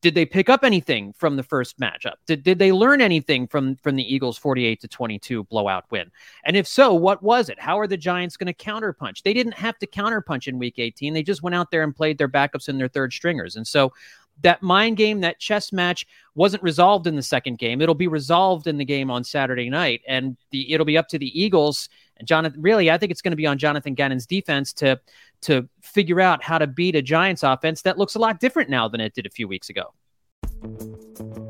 did 0.04 0.14
they 0.14 0.26
pick 0.26 0.50
up 0.50 0.64
anything 0.64 1.14
from 1.14 1.36
the 1.36 1.42
first 1.42 1.80
matchup? 1.80 2.16
Did, 2.26 2.42
did 2.42 2.58
they 2.58 2.72
learn 2.72 3.00
anything 3.00 3.46
from 3.46 3.76
from 3.76 3.96
the 3.96 4.14
Eagles 4.14 4.36
48 4.36 4.78
to 4.82 4.86
22 4.86 5.44
blowout 5.44 5.86
win? 5.90 6.10
And 6.44 6.58
if 6.58 6.68
so, 6.68 6.92
what 6.92 7.22
was 7.22 7.48
it? 7.48 7.58
How 7.58 7.78
are 7.80 7.86
the 7.86 7.96
Giants 7.96 8.36
going 8.36 8.52
to 8.52 8.52
counterpunch? 8.52 9.22
They 9.22 9.32
didn't 9.32 9.54
have 9.54 9.78
to 9.78 9.86
counterpunch 9.86 10.46
in 10.46 10.58
week 10.58 10.74
18. 10.76 11.14
They 11.14 11.22
just 11.22 11.42
went 11.42 11.54
out 11.54 11.70
there 11.70 11.82
and 11.82 11.96
played 11.96 12.18
their 12.18 12.28
backups 12.28 12.68
and 12.68 12.78
their 12.78 12.86
third 12.86 13.14
stringers. 13.14 13.56
And 13.56 13.66
so 13.66 13.94
that 14.42 14.62
mind 14.62 14.96
game, 14.96 15.20
that 15.20 15.38
chess 15.38 15.72
match 15.72 16.06
wasn't 16.34 16.62
resolved 16.62 17.06
in 17.06 17.16
the 17.16 17.22
second 17.22 17.58
game. 17.58 17.80
It'll 17.80 17.94
be 17.94 18.08
resolved 18.08 18.66
in 18.66 18.78
the 18.78 18.84
game 18.84 19.10
on 19.10 19.24
Saturday 19.24 19.70
night. 19.70 20.02
And 20.06 20.36
the 20.50 20.72
it'll 20.72 20.86
be 20.86 20.98
up 20.98 21.08
to 21.08 21.18
the 21.18 21.40
Eagles 21.40 21.88
and 22.16 22.28
Jonathan, 22.28 22.62
really, 22.62 22.90
I 22.90 22.98
think 22.98 23.10
it's 23.10 23.22
going 23.22 23.32
to 23.32 23.36
be 23.36 23.46
on 23.46 23.58
Jonathan 23.58 23.94
Gannon's 23.94 24.26
defense 24.26 24.72
to 24.74 25.00
to 25.42 25.68
figure 25.82 26.20
out 26.20 26.42
how 26.42 26.58
to 26.58 26.66
beat 26.66 26.94
a 26.96 27.02
Giants 27.02 27.42
offense 27.42 27.82
that 27.82 27.98
looks 27.98 28.14
a 28.14 28.18
lot 28.18 28.40
different 28.40 28.70
now 28.70 28.88
than 28.88 29.00
it 29.00 29.14
did 29.14 29.26
a 29.26 29.30
few 29.30 29.46
weeks 29.46 29.68
ago. 29.68 29.92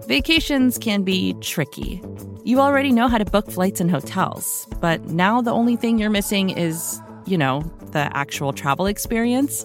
Vacations 0.09 0.79
can 0.79 1.03
be 1.03 1.35
tricky. 1.41 2.03
You 2.45 2.61
already 2.61 2.93
know 2.93 3.09
how 3.09 3.19
to 3.19 3.25
book 3.25 3.51
flights 3.51 3.81
and 3.81 3.91
hotels, 3.91 4.67
but 4.81 5.05
now 5.05 5.41
the 5.41 5.53
only 5.53 5.77
thing 5.77 5.99
you're 5.99 6.11
missing 6.11 6.51
is, 6.51 7.01
you 7.25 7.39
know, 7.39 7.61
the 7.93 8.11
actual 8.17 8.53
travel 8.53 8.87
experience. 8.87 9.65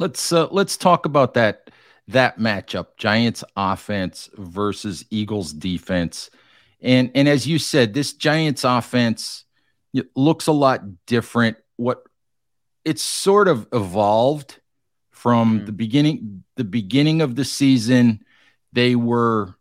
Let's 0.00 0.32
uh, 0.32 0.48
let's 0.50 0.78
talk 0.78 1.04
about 1.04 1.34
that 1.34 1.70
that 2.08 2.38
matchup: 2.38 2.96
Giants 2.96 3.44
offense 3.54 4.30
versus 4.34 5.04
Eagles 5.10 5.52
defense. 5.52 6.30
And 6.80 7.10
and 7.14 7.28
as 7.28 7.46
you 7.46 7.58
said, 7.58 7.92
this 7.92 8.14
Giants 8.14 8.64
offense 8.64 9.44
looks 10.16 10.46
a 10.46 10.52
lot 10.52 10.80
different. 11.04 11.58
What 11.76 12.02
it's 12.82 13.02
sort 13.02 13.46
of 13.46 13.68
evolved 13.74 14.58
from 15.10 15.60
mm. 15.60 15.66
the 15.66 15.72
beginning 15.72 16.44
the 16.56 16.64
beginning 16.64 17.20
of 17.20 17.36
the 17.36 17.44
season 17.44 18.24
they 18.72 18.94
were 18.94 19.54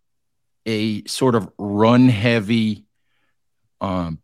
a 0.65 1.03
sort 1.05 1.35
of 1.35 1.51
run 1.57 2.07
heavy 2.07 2.85
um, 3.81 4.19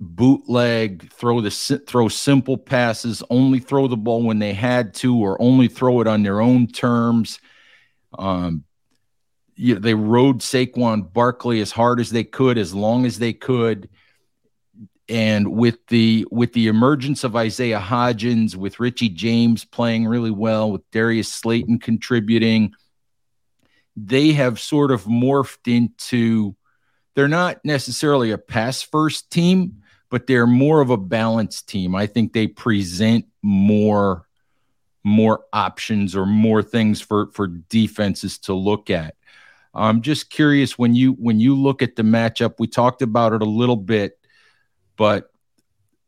bootleg 0.00 1.12
throw 1.12 1.42
the 1.42 1.50
throw 1.50 2.08
simple 2.08 2.56
passes 2.56 3.22
only 3.28 3.58
throw 3.58 3.86
the 3.86 3.98
ball 3.98 4.22
when 4.22 4.38
they 4.38 4.54
had 4.54 4.94
to 4.94 5.14
or 5.14 5.40
only 5.40 5.68
throw 5.68 6.00
it 6.00 6.06
on 6.06 6.22
their 6.22 6.40
own 6.40 6.66
terms. 6.66 7.38
Um, 8.18 8.64
you 9.56 9.74
know, 9.74 9.80
they 9.80 9.92
rode 9.92 10.38
Saquon 10.38 11.12
Barkley 11.12 11.60
as 11.60 11.70
hard 11.70 12.00
as 12.00 12.08
they 12.08 12.24
could 12.24 12.56
as 12.56 12.74
long 12.74 13.04
as 13.04 13.18
they 13.18 13.34
could. 13.34 13.90
And 15.06 15.52
with 15.52 15.86
the 15.88 16.26
with 16.30 16.54
the 16.54 16.68
emergence 16.68 17.22
of 17.22 17.36
Isaiah 17.36 17.80
Hodgins, 17.80 18.56
with 18.56 18.80
Richie 18.80 19.10
James 19.10 19.66
playing 19.66 20.06
really 20.06 20.30
well, 20.30 20.70
with 20.70 20.88
Darius 20.92 21.28
Slayton 21.28 21.78
contributing, 21.78 22.72
they 23.96 24.32
have 24.32 24.58
sort 24.58 24.92
of 24.92 25.04
morphed 25.04 25.66
into 25.66 26.56
they're 27.14 27.28
not 27.28 27.62
necessarily 27.64 28.30
a 28.30 28.38
pass 28.38 28.80
first 28.80 29.30
team, 29.30 29.82
but 30.10 30.26
they're 30.26 30.46
more 30.46 30.80
of 30.80 30.90
a 30.90 30.96
balanced 30.96 31.68
team. 31.68 31.94
I 31.94 32.06
think 32.06 32.32
they 32.32 32.46
present 32.46 33.26
more 33.42 34.26
more 35.02 35.44
options 35.52 36.14
or 36.14 36.26
more 36.26 36.62
things 36.62 37.00
for 37.00 37.30
for 37.32 37.46
defenses 37.46 38.38
to 38.38 38.54
look 38.54 38.90
at. 38.90 39.14
I'm 39.72 40.02
just 40.02 40.30
curious 40.30 40.76
when 40.76 40.94
you 40.94 41.12
when 41.12 41.40
you 41.40 41.54
look 41.56 41.80
at 41.80 41.96
the 41.96 42.02
matchup, 42.02 42.54
we 42.58 42.66
talked 42.66 43.02
about 43.02 43.32
it 43.32 43.40
a 43.40 43.46
little 43.46 43.76
bit 43.76 44.20
but 45.00 45.32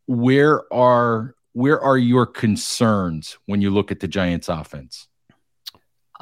where 0.06 0.70
are 0.70 1.34
where 1.54 1.80
are 1.80 1.96
your 1.96 2.26
concerns 2.26 3.38
when 3.46 3.62
you 3.62 3.70
look 3.70 3.90
at 3.90 4.00
the 4.00 4.06
Giants 4.06 4.50
offense? 4.50 5.08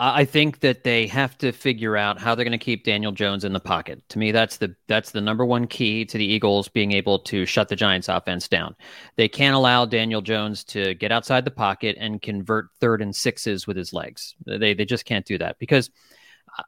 I 0.02 0.25
think 0.25 0.61
that 0.61 0.83
they 0.83 1.07
have 1.09 1.37
to 1.38 1.52
figure 1.52 1.95
out 1.95 2.19
how 2.19 2.35
they're 2.35 2.47
going 2.47 2.59
to 2.59 2.64
keep 2.64 2.85
Daniel 2.85 3.12
Jones 3.12 3.45
in 3.45 3.52
the 3.52 3.61
pocket. 3.61 4.02
To 4.09 4.19
me, 4.19 4.33
that's 4.33 4.57
the 4.57 4.75
that's 4.88 5.11
the 5.11 5.21
number 5.21 5.45
one 5.45 5.66
key 5.66 6.07
to 6.07 6.16
the 6.16 6.25
Eagles 6.25 6.69
being 6.69 6.92
able 6.92 7.19
to 7.19 7.45
shut 7.45 7.69
the 7.69 7.76
Giants 7.76 8.09
offense 8.09 8.49
down. 8.49 8.75
They 9.16 9.28
can't 9.28 9.54
allow 9.54 9.85
Daniel 9.85 10.23
Jones 10.23 10.64
to 10.64 10.95
get 10.95 11.12
outside 11.12 11.45
the 11.45 11.50
pocket 11.50 11.99
and 12.00 12.23
convert 12.23 12.69
third 12.80 13.02
and 13.02 13.14
sixes 13.14 13.66
with 13.66 13.76
his 13.76 13.92
legs. 13.92 14.35
They 14.47 14.73
they 14.73 14.87
just 14.87 15.04
can't 15.04 15.26
do 15.26 15.37
that 15.37 15.59
because 15.59 15.90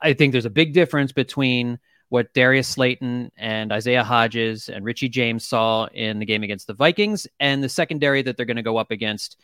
I 0.03 0.13
think 0.13 0.33
there's 0.33 0.45
a 0.45 0.51
big 0.51 0.75
difference 0.75 1.13
between 1.13 1.79
what 2.11 2.35
Darius 2.35 2.69
Slayton 2.69 3.33
and 3.39 3.73
Isaiah 3.73 4.05
Hodgins 4.05 4.69
and 4.69 4.85
Richie 4.85 5.09
James 5.09 5.47
saw 5.47 5.87
in 5.87 6.19
the 6.19 6.27
game 6.27 6.43
against 6.43 6.67
the 6.67 6.75
Vikings 6.75 7.27
and 7.41 7.65
the 7.65 7.71
secondary 7.71 8.21
that 8.21 8.37
they're 8.37 8.45
going 8.45 8.59
to 8.59 8.63
go 8.63 8.77
up 8.77 8.91
against 8.91 9.39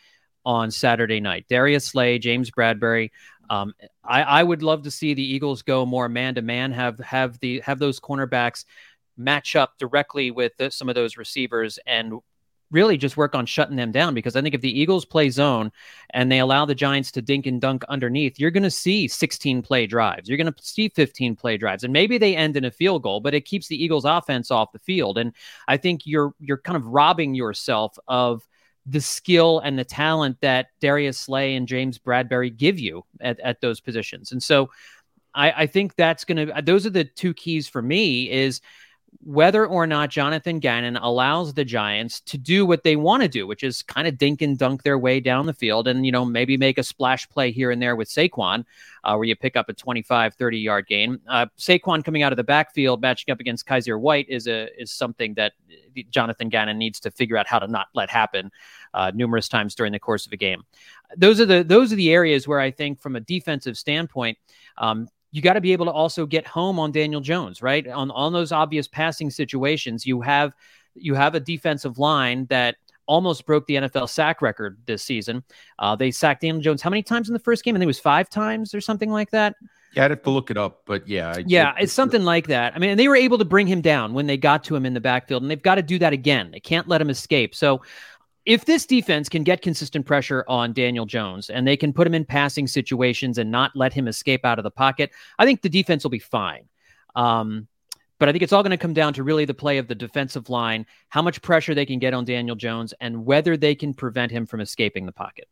on 0.44 0.70
Saturday 0.70 1.20
night. 1.20 1.46
Darius 1.48 1.86
Slay, 1.86 2.18
James 2.18 2.50
Bradberry. 2.50 3.10
Um, 3.50 3.74
I, 4.04 4.22
I 4.22 4.42
would 4.42 4.62
love 4.62 4.82
to 4.82 4.90
see 4.90 5.14
the 5.14 5.22
Eagles 5.22 5.62
go 5.62 5.86
more 5.86 6.08
man 6.08 6.34
to 6.34 6.42
man, 6.42 6.72
have 6.72 6.98
have 7.00 7.38
the 7.40 7.60
have 7.60 7.78
those 7.78 8.00
cornerbacks 8.00 8.64
match 9.16 9.56
up 9.56 9.76
directly 9.78 10.30
with 10.30 10.56
the, 10.58 10.70
some 10.70 10.88
of 10.88 10.94
those 10.94 11.16
receivers 11.16 11.78
and 11.86 12.14
really 12.70 12.96
just 12.96 13.16
work 13.16 13.34
on 13.34 13.46
shutting 13.46 13.76
them 13.76 13.92
down 13.92 14.14
because 14.14 14.36
I 14.36 14.42
think 14.42 14.54
if 14.54 14.60
the 14.60 14.80
Eagles 14.80 15.04
play 15.04 15.30
zone 15.30 15.72
and 16.10 16.30
they 16.30 16.38
allow 16.38 16.64
the 16.64 16.74
Giants 16.74 17.10
to 17.12 17.22
dink 17.22 17.46
and 17.46 17.60
dunk 17.60 17.84
underneath, 17.88 18.38
you're 18.38 18.50
going 18.50 18.62
to 18.62 18.70
see 18.70 19.08
16 19.08 19.62
play 19.62 19.86
drives. 19.86 20.28
You're 20.28 20.38
going 20.38 20.52
to 20.52 20.62
see 20.62 20.88
15 20.88 21.36
play 21.36 21.56
drives 21.56 21.84
and 21.84 21.92
maybe 21.92 22.18
they 22.18 22.36
end 22.36 22.56
in 22.56 22.66
a 22.66 22.70
field 22.70 23.02
goal, 23.02 23.20
but 23.20 23.34
it 23.34 23.42
keeps 23.42 23.68
the 23.68 23.82
Eagles 23.82 24.04
offense 24.04 24.50
off 24.50 24.72
the 24.72 24.78
field 24.78 25.18
and 25.18 25.32
I 25.66 25.76
think 25.76 26.02
you're 26.04 26.34
you're 26.40 26.58
kind 26.58 26.76
of 26.76 26.86
robbing 26.86 27.34
yourself 27.34 27.98
of 28.06 28.46
the 28.90 29.00
skill 29.00 29.60
and 29.60 29.78
the 29.78 29.84
talent 29.84 30.38
that 30.40 30.68
Darius 30.80 31.18
Slay 31.18 31.56
and 31.56 31.68
James 31.68 31.98
Bradberry 31.98 32.56
give 32.56 32.78
you 32.78 33.04
at, 33.20 33.38
at 33.40 33.60
those 33.60 33.80
positions. 33.80 34.32
And 34.32 34.42
so 34.42 34.70
I, 35.34 35.52
I 35.52 35.66
think 35.66 35.94
that's 35.94 36.24
going 36.24 36.48
to, 36.48 36.62
those 36.62 36.86
are 36.86 36.90
the 36.90 37.04
two 37.04 37.34
keys 37.34 37.68
for 37.68 37.82
me 37.82 38.30
is 38.30 38.60
whether 39.20 39.66
or 39.66 39.86
not 39.86 40.10
Jonathan 40.10 40.58
Gannon 40.58 40.96
allows 40.96 41.52
the 41.52 41.64
Giants 41.64 42.20
to 42.22 42.38
do 42.38 42.64
what 42.64 42.82
they 42.82 42.96
want 42.96 43.22
to 43.22 43.28
do, 43.28 43.46
which 43.46 43.62
is 43.62 43.82
kind 43.82 44.08
of 44.08 44.16
dink 44.16 44.42
and 44.42 44.56
dunk 44.56 44.82
their 44.82 44.98
way 44.98 45.20
down 45.20 45.46
the 45.46 45.52
field 45.52 45.88
and, 45.88 46.06
you 46.06 46.12
know, 46.12 46.24
maybe 46.24 46.56
make 46.56 46.78
a 46.78 46.82
splash 46.82 47.28
play 47.28 47.50
here 47.50 47.70
and 47.70 47.80
there 47.80 47.96
with 47.96 48.08
Saquon, 48.08 48.64
uh, 49.04 49.14
where 49.14 49.24
you 49.24 49.36
pick 49.36 49.56
up 49.56 49.68
a 49.68 49.72
25, 49.72 50.34
30 50.34 50.58
yard 50.58 50.86
gain. 50.86 51.20
Uh, 51.28 51.46
Saquon 51.58 52.04
coming 52.04 52.22
out 52.22 52.32
of 52.32 52.36
the 52.36 52.44
backfield, 52.44 53.00
matching 53.00 53.32
up 53.32 53.40
against 53.40 53.66
Kyzir 53.66 54.00
White 54.00 54.26
is 54.28 54.46
a, 54.46 54.68
is 54.80 54.90
something 54.90 55.34
that 55.34 55.52
Jonathan 56.10 56.48
Gannon 56.48 56.78
needs 56.78 57.00
to 57.00 57.10
figure 57.10 57.36
out 57.36 57.46
how 57.46 57.58
to 57.58 57.66
not 57.66 57.88
let 57.94 58.08
happen 58.10 58.50
uh, 58.94 59.10
numerous 59.14 59.48
times 59.48 59.74
during 59.74 59.92
the 59.92 59.98
course 59.98 60.26
of 60.26 60.32
a 60.32 60.36
game. 60.36 60.62
Those 61.16 61.40
are 61.40 61.46
the, 61.46 61.64
those 61.64 61.92
are 61.92 61.96
the 61.96 62.12
areas 62.12 62.46
where 62.46 62.60
I 62.60 62.70
think 62.70 63.00
from 63.00 63.16
a 63.16 63.20
defensive 63.20 63.76
standpoint, 63.76 64.38
um, 64.76 65.08
you 65.30 65.42
got 65.42 65.54
to 65.54 65.60
be 65.60 65.72
able 65.72 65.86
to 65.86 65.92
also 65.92 66.26
get 66.26 66.46
home 66.46 66.78
on 66.78 66.92
Daniel 66.92 67.20
Jones, 67.20 67.62
right? 67.62 67.86
On 67.86 68.10
on 68.10 68.32
those 68.32 68.52
obvious 68.52 68.88
passing 68.88 69.30
situations, 69.30 70.06
you 70.06 70.20
have 70.20 70.52
you 70.94 71.14
have 71.14 71.34
a 71.34 71.40
defensive 71.40 71.98
line 71.98 72.46
that 72.46 72.76
almost 73.06 73.46
broke 73.46 73.66
the 73.66 73.74
NFL 73.74 74.08
sack 74.08 74.42
record 74.42 74.78
this 74.86 75.02
season. 75.02 75.42
Uh, 75.78 75.96
they 75.96 76.10
sacked 76.10 76.42
Daniel 76.42 76.60
Jones 76.60 76.82
how 76.82 76.90
many 76.90 77.02
times 77.02 77.28
in 77.28 77.32
the 77.32 77.40
first 77.40 77.64
game? 77.64 77.74
I 77.74 77.78
think 77.78 77.84
it 77.84 77.86
was 77.86 77.98
five 77.98 78.28
times 78.28 78.74
or 78.74 78.80
something 78.80 79.10
like 79.10 79.30
that. 79.30 79.56
Yeah, 79.94 80.04
I'd 80.04 80.10
have 80.10 80.22
to 80.24 80.30
look 80.30 80.50
it 80.50 80.58
up, 80.58 80.82
but 80.84 81.08
yeah, 81.08 81.32
I, 81.34 81.44
yeah, 81.46 81.72
it's 81.80 81.94
something 81.94 82.22
like 82.22 82.48
that. 82.48 82.74
I 82.76 82.78
mean, 82.78 82.98
they 82.98 83.08
were 83.08 83.16
able 83.16 83.38
to 83.38 83.44
bring 83.46 83.66
him 83.66 83.80
down 83.80 84.12
when 84.12 84.26
they 84.26 84.36
got 84.36 84.62
to 84.64 84.76
him 84.76 84.84
in 84.84 84.92
the 84.92 85.00
backfield, 85.00 85.42
and 85.42 85.50
they've 85.50 85.62
got 85.62 85.76
to 85.76 85.82
do 85.82 85.98
that 85.98 86.12
again. 86.12 86.50
They 86.50 86.60
can't 86.60 86.86
let 86.88 87.00
him 87.00 87.08
escape. 87.08 87.54
So 87.54 87.80
if 88.48 88.64
this 88.64 88.86
defense 88.86 89.28
can 89.28 89.42
get 89.42 89.60
consistent 89.60 90.06
pressure 90.06 90.42
on 90.48 90.72
Daniel 90.72 91.04
Jones 91.04 91.50
and 91.50 91.68
they 91.68 91.76
can 91.76 91.92
put 91.92 92.06
him 92.06 92.14
in 92.14 92.24
passing 92.24 92.66
situations 92.66 93.36
and 93.36 93.50
not 93.50 93.72
let 93.76 93.92
him 93.92 94.08
escape 94.08 94.42
out 94.46 94.58
of 94.58 94.62
the 94.62 94.70
pocket, 94.70 95.10
I 95.38 95.44
think 95.44 95.60
the 95.60 95.68
defense 95.68 96.02
will 96.02 96.10
be 96.10 96.18
fine. 96.18 96.64
Um, 97.14 97.68
but 98.18 98.30
I 98.30 98.32
think 98.32 98.42
it's 98.42 98.54
all 98.54 98.62
going 98.62 98.70
to 98.70 98.78
come 98.78 98.94
down 98.94 99.12
to 99.12 99.22
really 99.22 99.44
the 99.44 99.52
play 99.52 99.76
of 99.76 99.86
the 99.86 99.94
defensive 99.94 100.48
line, 100.48 100.86
how 101.10 101.20
much 101.20 101.42
pressure 101.42 101.74
they 101.74 101.84
can 101.84 101.98
get 101.98 102.14
on 102.14 102.24
Daniel 102.24 102.56
Jones, 102.56 102.94
and 103.02 103.26
whether 103.26 103.54
they 103.58 103.74
can 103.74 103.92
prevent 103.92 104.32
him 104.32 104.46
from 104.46 104.62
escaping 104.62 105.04
the 105.04 105.12
pocket. 105.12 105.46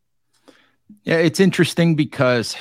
Yeah, 1.03 1.17
it's 1.17 1.39
interesting 1.39 1.97
because 1.97 2.57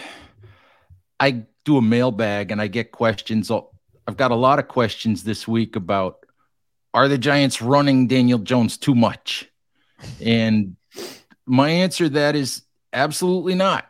I 1.18 1.46
do 1.63 1.77
a 1.77 1.82
mailbag 1.82 2.51
and 2.51 2.62
I 2.62 2.68
get 2.68 2.92
questions. 2.92 3.50
I've 3.50 4.18
got 4.18 4.32
a 4.32 4.36
lot 4.36 4.60
of 4.60 4.68
questions 4.68 5.24
this 5.24 5.48
week 5.48 5.77
about 5.77 6.25
are 6.94 7.08
the 7.08 7.18
Giants 7.18 7.62
running 7.62 8.08
Daniel 8.08 8.39
Jones 8.39 8.75
too 8.77 8.96
much? 8.96 9.50
And 10.22 10.76
my 11.46 11.70
answer 11.70 12.06
to 12.06 12.10
that 12.12 12.36
is 12.36 12.64
absolutely 12.94 13.56
not. 13.56 13.88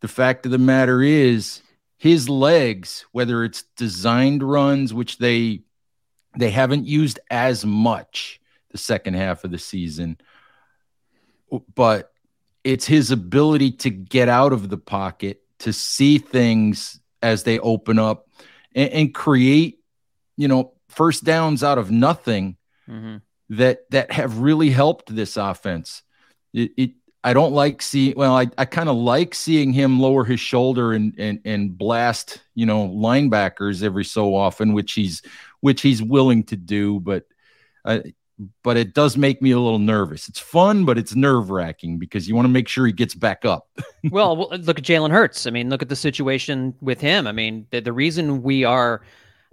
The 0.00 0.08
fact 0.08 0.44
of 0.44 0.52
the 0.52 0.58
matter 0.58 1.02
is, 1.02 1.62
his 1.96 2.28
legs, 2.28 3.06
whether 3.12 3.44
it's 3.44 3.62
designed 3.76 4.42
runs, 4.42 4.92
which 4.92 5.18
they 5.18 5.62
they 6.36 6.50
haven't 6.50 6.86
used 6.86 7.20
as 7.30 7.64
much 7.64 8.40
the 8.70 8.78
second 8.78 9.14
half 9.14 9.44
of 9.44 9.52
the 9.52 9.58
season, 9.58 10.18
but 11.74 12.12
it's 12.64 12.86
his 12.86 13.10
ability 13.10 13.70
to 13.70 13.90
get 13.90 14.28
out 14.28 14.52
of 14.52 14.68
the 14.68 14.76
pocket, 14.76 15.42
to 15.60 15.72
see 15.72 16.18
things 16.18 17.00
as 17.22 17.44
they 17.44 17.58
open 17.60 17.98
up 17.98 18.28
and, 18.74 18.90
and 18.90 19.14
create, 19.14 19.78
you 20.36 20.48
know, 20.48 20.72
first 20.88 21.24
downs 21.24 21.62
out 21.62 21.78
of 21.78 21.90
nothing 21.90 22.56
mm-hmm. 22.88 23.16
That 23.50 23.90
that 23.90 24.12
have 24.12 24.38
really 24.38 24.70
helped 24.70 25.14
this 25.14 25.36
offense. 25.36 26.02
It, 26.52 26.72
it 26.76 26.90
I 27.22 27.32
don't 27.32 27.52
like 27.52 27.80
seeing. 27.80 28.14
Well, 28.16 28.36
I, 28.36 28.48
I 28.58 28.64
kind 28.66 28.88
of 28.88 28.96
like 28.96 29.34
seeing 29.34 29.72
him 29.72 29.98
lower 29.98 30.24
his 30.24 30.40
shoulder 30.40 30.92
and 30.92 31.14
and 31.18 31.40
and 31.44 31.76
blast 31.76 32.42
you 32.54 32.66
know 32.66 32.88
linebackers 32.88 33.82
every 33.82 34.04
so 34.04 34.34
often, 34.34 34.72
which 34.72 34.92
he's 34.92 35.22
which 35.60 35.82
he's 35.82 36.02
willing 36.02 36.44
to 36.44 36.56
do. 36.56 37.00
But 37.00 37.24
uh, 37.84 38.00
but 38.62 38.76
it 38.76 38.94
does 38.94 39.16
make 39.16 39.40
me 39.40 39.52
a 39.52 39.58
little 39.58 39.78
nervous. 39.78 40.28
It's 40.28 40.40
fun, 40.40 40.84
but 40.84 40.98
it's 40.98 41.14
nerve 41.14 41.50
wracking 41.50 41.98
because 41.98 42.28
you 42.28 42.34
want 42.34 42.46
to 42.46 42.52
make 42.52 42.68
sure 42.68 42.86
he 42.86 42.92
gets 42.92 43.14
back 43.14 43.44
up. 43.44 43.68
well, 44.10 44.36
look 44.36 44.78
at 44.78 44.84
Jalen 44.84 45.10
Hurts. 45.10 45.46
I 45.46 45.50
mean, 45.50 45.70
look 45.70 45.82
at 45.82 45.88
the 45.88 45.96
situation 45.96 46.74
with 46.80 47.00
him. 47.00 47.26
I 47.26 47.32
mean, 47.32 47.66
the, 47.70 47.80
the 47.80 47.92
reason 47.92 48.42
we 48.42 48.64
are 48.64 49.02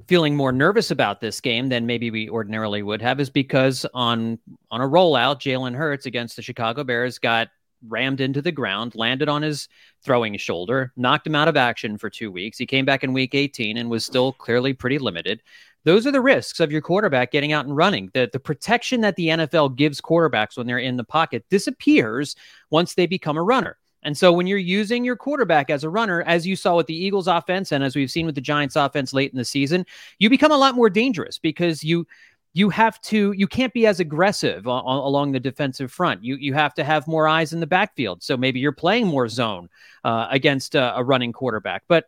feeling 0.07 0.35
more 0.35 0.51
nervous 0.51 0.91
about 0.91 1.21
this 1.21 1.41
game 1.41 1.69
than 1.69 1.85
maybe 1.85 2.11
we 2.11 2.29
ordinarily 2.29 2.83
would 2.83 3.01
have 3.01 3.19
is 3.19 3.29
because 3.29 3.85
on 3.93 4.39
on 4.69 4.81
a 4.81 4.87
rollout, 4.87 5.41
Jalen 5.41 5.75
Hurts 5.75 6.05
against 6.05 6.35
the 6.35 6.41
Chicago 6.41 6.83
Bears 6.83 7.19
got 7.19 7.49
rammed 7.87 8.21
into 8.21 8.41
the 8.41 8.51
ground, 8.51 8.93
landed 8.95 9.27
on 9.27 9.41
his 9.41 9.67
throwing 10.03 10.37
shoulder, 10.37 10.91
knocked 10.95 11.25
him 11.25 11.35
out 11.35 11.47
of 11.47 11.57
action 11.57 11.97
for 11.97 12.09
two 12.09 12.31
weeks. 12.31 12.57
He 12.57 12.65
came 12.65 12.85
back 12.85 13.03
in 13.03 13.13
week 13.13 13.33
18 13.33 13.77
and 13.77 13.89
was 13.89 14.05
still 14.05 14.33
clearly 14.33 14.73
pretty 14.73 14.99
limited. 14.99 15.41
Those 15.83 16.05
are 16.05 16.11
the 16.11 16.21
risks 16.21 16.59
of 16.59 16.71
your 16.71 16.81
quarterback 16.81 17.31
getting 17.31 17.53
out 17.53 17.65
and 17.65 17.75
running. 17.75 18.11
The, 18.13 18.29
the 18.31 18.39
protection 18.39 19.01
that 19.01 19.15
the 19.15 19.27
NFL 19.27 19.75
gives 19.75 19.99
quarterbacks 19.99 20.55
when 20.55 20.67
they're 20.67 20.77
in 20.77 20.97
the 20.97 21.03
pocket 21.03 21.43
disappears 21.49 22.35
once 22.69 22.93
they 22.93 23.07
become 23.07 23.37
a 23.37 23.43
runner. 23.43 23.77
And 24.03 24.17
so 24.17 24.31
when 24.31 24.47
you're 24.47 24.57
using 24.57 25.03
your 25.03 25.15
quarterback 25.15 25.69
as 25.69 25.83
a 25.83 25.89
runner, 25.89 26.23
as 26.23 26.47
you 26.47 26.55
saw 26.55 26.75
with 26.75 26.87
the 26.87 26.95
Eagles 26.95 27.27
offense 27.27 27.71
and 27.71 27.83
as 27.83 27.95
we've 27.95 28.11
seen 28.11 28.25
with 28.25 28.35
the 28.35 28.41
Giants 28.41 28.75
offense 28.75 29.13
late 29.13 29.31
in 29.31 29.37
the 29.37 29.45
season, 29.45 29.85
you 30.19 30.29
become 30.29 30.51
a 30.51 30.57
lot 30.57 30.75
more 30.75 30.89
dangerous 30.89 31.37
because 31.37 31.83
you 31.83 32.07
you 32.53 32.69
have 32.69 32.99
to 33.01 33.31
you 33.31 33.47
can't 33.47 33.73
be 33.73 33.87
as 33.87 33.99
aggressive 33.99 34.65
a- 34.65 34.69
along 34.69 35.31
the 35.31 35.39
defensive 35.39 35.91
front. 35.91 36.23
You 36.23 36.35
you 36.35 36.53
have 36.53 36.73
to 36.75 36.83
have 36.83 37.07
more 37.07 37.27
eyes 37.27 37.53
in 37.53 37.59
the 37.59 37.67
backfield. 37.67 38.23
So 38.23 38.35
maybe 38.35 38.59
you're 38.59 38.71
playing 38.71 39.07
more 39.07 39.27
zone 39.27 39.69
uh, 40.03 40.27
against 40.29 40.75
a, 40.75 40.97
a, 40.97 41.03
running 41.03 41.31
quarterback, 41.31 41.83
but 41.87 42.05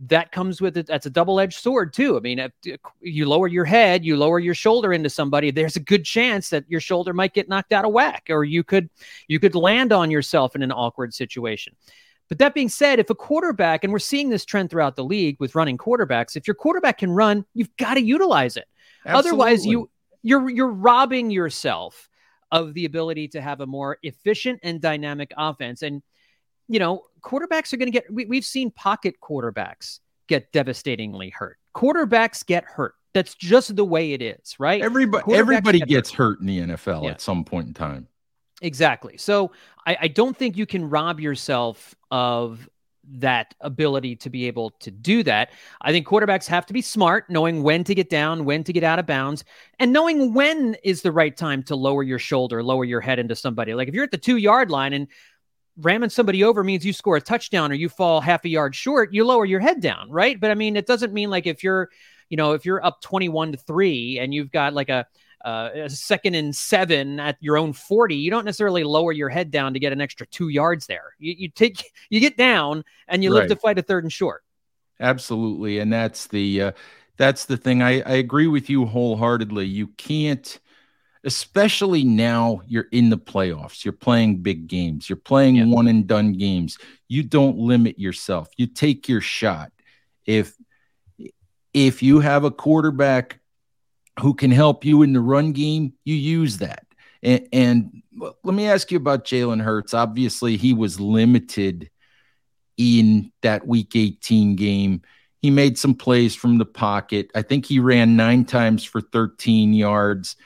that 0.00 0.32
comes 0.32 0.60
with 0.60 0.76
it. 0.76 0.86
That's 0.86 1.06
a 1.06 1.10
double 1.10 1.38
edged 1.38 1.60
sword 1.60 1.92
too. 1.92 2.16
I 2.16 2.20
mean, 2.20 2.38
if 2.38 2.52
you 3.00 3.26
lower 3.28 3.46
your 3.46 3.64
head, 3.64 4.04
you 4.04 4.16
lower 4.16 4.38
your 4.38 4.54
shoulder 4.54 4.92
into 4.92 5.10
somebody. 5.10 5.50
There's 5.50 5.76
a 5.76 5.80
good 5.80 6.04
chance 6.04 6.48
that 6.50 6.64
your 6.68 6.80
shoulder 6.80 7.12
might 7.12 7.34
get 7.34 7.48
knocked 7.48 7.72
out 7.72 7.84
of 7.84 7.92
whack, 7.92 8.26
or 8.28 8.44
you 8.44 8.64
could 8.64 8.90
you 9.28 9.38
could 9.38 9.54
land 9.54 9.92
on 9.92 10.10
yourself 10.10 10.56
in 10.56 10.62
an 10.62 10.72
awkward 10.72 11.14
situation. 11.14 11.74
But 12.28 12.38
that 12.38 12.54
being 12.54 12.68
said, 12.68 12.98
if 12.98 13.10
a 13.10 13.14
quarterback, 13.14 13.84
and 13.84 13.92
we're 13.92 13.98
seeing 13.98 14.30
this 14.30 14.44
trend 14.44 14.70
throughout 14.70 14.96
the 14.96 15.04
league 15.04 15.36
with 15.38 15.54
running 15.54 15.76
quarterbacks, 15.76 16.34
if 16.34 16.46
your 16.46 16.54
quarterback 16.54 16.98
can 16.98 17.10
run, 17.10 17.44
you've 17.54 17.76
got 17.76 17.94
to 17.94 18.00
utilize 18.00 18.56
it. 18.56 18.66
Absolutely. 19.04 19.30
Otherwise, 19.30 19.66
you 19.66 19.90
you're 20.22 20.48
you're 20.50 20.72
robbing 20.72 21.30
yourself 21.30 22.08
of 22.50 22.74
the 22.74 22.84
ability 22.84 23.28
to 23.28 23.40
have 23.40 23.60
a 23.60 23.66
more 23.66 23.98
efficient 24.02 24.60
and 24.62 24.80
dynamic 24.80 25.32
offense. 25.36 25.82
And 25.82 26.02
you 26.68 26.78
know, 26.78 27.02
quarterbacks 27.22 27.72
are 27.72 27.76
going 27.76 27.90
to 27.90 27.92
get. 27.92 28.12
We, 28.12 28.26
we've 28.26 28.44
seen 28.44 28.70
pocket 28.70 29.16
quarterbacks 29.22 30.00
get 30.28 30.52
devastatingly 30.52 31.30
hurt. 31.30 31.58
Quarterbacks 31.74 32.44
get 32.44 32.64
hurt. 32.64 32.94
That's 33.14 33.34
just 33.34 33.76
the 33.76 33.84
way 33.84 34.12
it 34.12 34.22
is, 34.22 34.56
right? 34.58 34.80
Everybody 34.80 35.34
everybody 35.34 35.78
get 35.80 35.88
gets 35.88 36.10
hurt. 36.10 36.38
hurt. 36.38 36.40
in 36.40 36.46
the 36.46 36.60
NFL 36.60 37.04
yeah. 37.04 37.10
at 37.10 37.20
some 37.20 37.44
point 37.44 37.68
in 37.68 37.74
time. 37.74 38.08
Exactly. 38.62 39.18
So 39.18 39.50
I, 39.86 39.96
I, 40.02 40.08
don't 40.08 40.36
think 40.36 40.56
you 40.56 40.66
can 40.66 40.88
rob 40.88 41.18
yourself 41.18 41.96
of 42.12 42.68
that 43.04 43.54
ability 43.60 44.14
to 44.14 44.30
be 44.30 44.46
able 44.46 44.70
to 44.70 44.90
do 44.90 45.22
that. 45.24 45.50
I 45.80 45.90
think 45.90 46.06
quarterbacks 46.06 46.46
have 46.46 46.66
to 46.66 46.72
be 46.72 46.80
smart, 46.80 47.28
knowing 47.28 47.64
when 47.64 47.82
to 47.84 47.94
get 47.94 48.08
down, 48.08 48.44
when 48.44 48.62
to 48.64 48.72
get 48.72 48.84
out 48.84 49.00
of 49.00 49.06
bounds, 49.06 49.44
and 49.80 49.92
knowing 49.92 50.32
when 50.32 50.76
is 50.84 51.02
the 51.02 51.10
right 51.10 51.36
time 51.36 51.64
to 51.64 51.76
lower 51.76 52.04
your 52.04 52.20
shoulder, 52.20 52.62
lower 52.62 52.84
your 52.84 53.00
head 53.00 53.18
into 53.18 53.34
somebody. 53.34 53.74
Like 53.74 53.88
if 53.88 53.94
you're 53.94 54.04
at 54.04 54.12
the 54.12 54.18
two 54.18 54.36
yard 54.36 54.70
line 54.70 54.92
and 54.92 55.08
ramming 55.76 56.10
somebody 56.10 56.44
over 56.44 56.62
means 56.62 56.84
you 56.84 56.92
score 56.92 57.16
a 57.16 57.20
touchdown 57.20 57.72
or 57.72 57.74
you 57.74 57.88
fall 57.88 58.20
half 58.20 58.44
a 58.44 58.48
yard 58.48 58.74
short, 58.74 59.12
you 59.12 59.24
lower 59.24 59.44
your 59.44 59.60
head 59.60 59.80
down, 59.80 60.10
right? 60.10 60.38
But 60.38 60.50
I 60.50 60.54
mean, 60.54 60.76
it 60.76 60.86
doesn't 60.86 61.12
mean 61.12 61.30
like 61.30 61.46
if 61.46 61.64
you're, 61.64 61.90
you 62.28 62.36
know, 62.36 62.52
if 62.52 62.64
you're 62.64 62.84
up 62.84 63.00
21 63.02 63.52
to 63.52 63.58
three 63.58 64.18
and 64.18 64.32
you've 64.32 64.50
got 64.50 64.74
like 64.74 64.88
a, 64.88 65.06
uh, 65.44 65.70
a 65.74 65.90
second 65.90 66.34
and 66.34 66.54
seven 66.54 67.18
at 67.18 67.36
your 67.40 67.56
own 67.56 67.72
40, 67.72 68.14
you 68.14 68.30
don't 68.30 68.44
necessarily 68.44 68.84
lower 68.84 69.12
your 69.12 69.28
head 69.28 69.50
down 69.50 69.74
to 69.74 69.80
get 69.80 69.92
an 69.92 70.00
extra 70.00 70.26
two 70.26 70.48
yards 70.48 70.86
there. 70.86 71.14
You, 71.18 71.34
you 71.36 71.48
take, 71.48 71.90
you 72.10 72.20
get 72.20 72.36
down 72.36 72.84
and 73.08 73.24
you 73.24 73.32
right. 73.32 73.40
live 73.40 73.48
to 73.48 73.56
fight 73.56 73.78
a 73.78 73.82
third 73.82 74.04
and 74.04 74.12
short. 74.12 74.44
Absolutely. 75.00 75.78
And 75.78 75.92
that's 75.92 76.28
the, 76.28 76.62
uh, 76.62 76.72
that's 77.16 77.46
the 77.46 77.56
thing. 77.56 77.82
I, 77.82 78.02
I 78.02 78.14
agree 78.14 78.46
with 78.46 78.70
you 78.70 78.86
wholeheartedly. 78.86 79.66
You 79.66 79.88
can't, 79.88 80.60
especially 81.24 82.04
now 82.04 82.62
you're 82.66 82.88
in 82.92 83.10
the 83.10 83.18
playoffs. 83.18 83.84
You're 83.84 83.92
playing 83.92 84.42
big 84.42 84.66
games. 84.66 85.08
You're 85.08 85.16
playing 85.16 85.56
yeah. 85.56 85.66
one 85.66 85.86
and 85.88 86.06
done 86.06 86.32
games. 86.32 86.78
You 87.08 87.22
don't 87.22 87.58
limit 87.58 87.98
yourself. 87.98 88.48
You 88.56 88.66
take 88.66 89.08
your 89.08 89.20
shot. 89.20 89.72
If, 90.26 90.56
if 91.72 92.02
you 92.02 92.20
have 92.20 92.44
a 92.44 92.50
quarterback 92.50 93.40
who 94.20 94.34
can 94.34 94.50
help 94.50 94.84
you 94.84 95.02
in 95.02 95.12
the 95.12 95.20
run 95.20 95.52
game, 95.52 95.94
you 96.04 96.14
use 96.14 96.58
that. 96.58 96.86
And, 97.22 97.48
and 97.52 98.02
let 98.42 98.54
me 98.54 98.66
ask 98.66 98.90
you 98.90 98.96
about 98.96 99.24
Jalen 99.24 99.62
Hurts. 99.62 99.94
Obviously, 99.94 100.56
he 100.56 100.74
was 100.74 100.98
limited 100.98 101.88
in 102.76 103.32
that 103.42 103.66
week 103.66 103.94
18 103.94 104.56
game. 104.56 105.02
He 105.40 105.50
made 105.50 105.78
some 105.78 105.94
plays 105.94 106.34
from 106.34 106.58
the 106.58 106.64
pocket. 106.64 107.30
I 107.34 107.42
think 107.42 107.66
he 107.66 107.78
ran 107.78 108.16
nine 108.16 108.44
times 108.44 108.84
for 108.84 109.00
13 109.00 109.72
yards. 109.72 110.36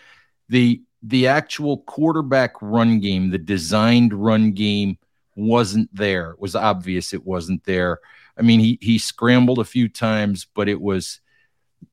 The 0.48 0.82
the 1.02 1.28
actual 1.28 1.78
quarterback 1.78 2.54
run 2.60 3.00
game, 3.00 3.30
the 3.30 3.38
designed 3.38 4.12
run 4.12 4.52
game 4.52 4.98
wasn't 5.36 5.94
there. 5.94 6.32
It 6.32 6.40
was 6.40 6.56
obvious 6.56 7.12
it 7.12 7.24
wasn't 7.24 7.64
there. 7.64 8.00
I 8.38 8.42
mean, 8.42 8.60
he 8.60 8.78
he 8.80 8.98
scrambled 8.98 9.58
a 9.58 9.64
few 9.64 9.88
times, 9.88 10.46
but 10.54 10.68
it 10.68 10.80
was 10.80 11.20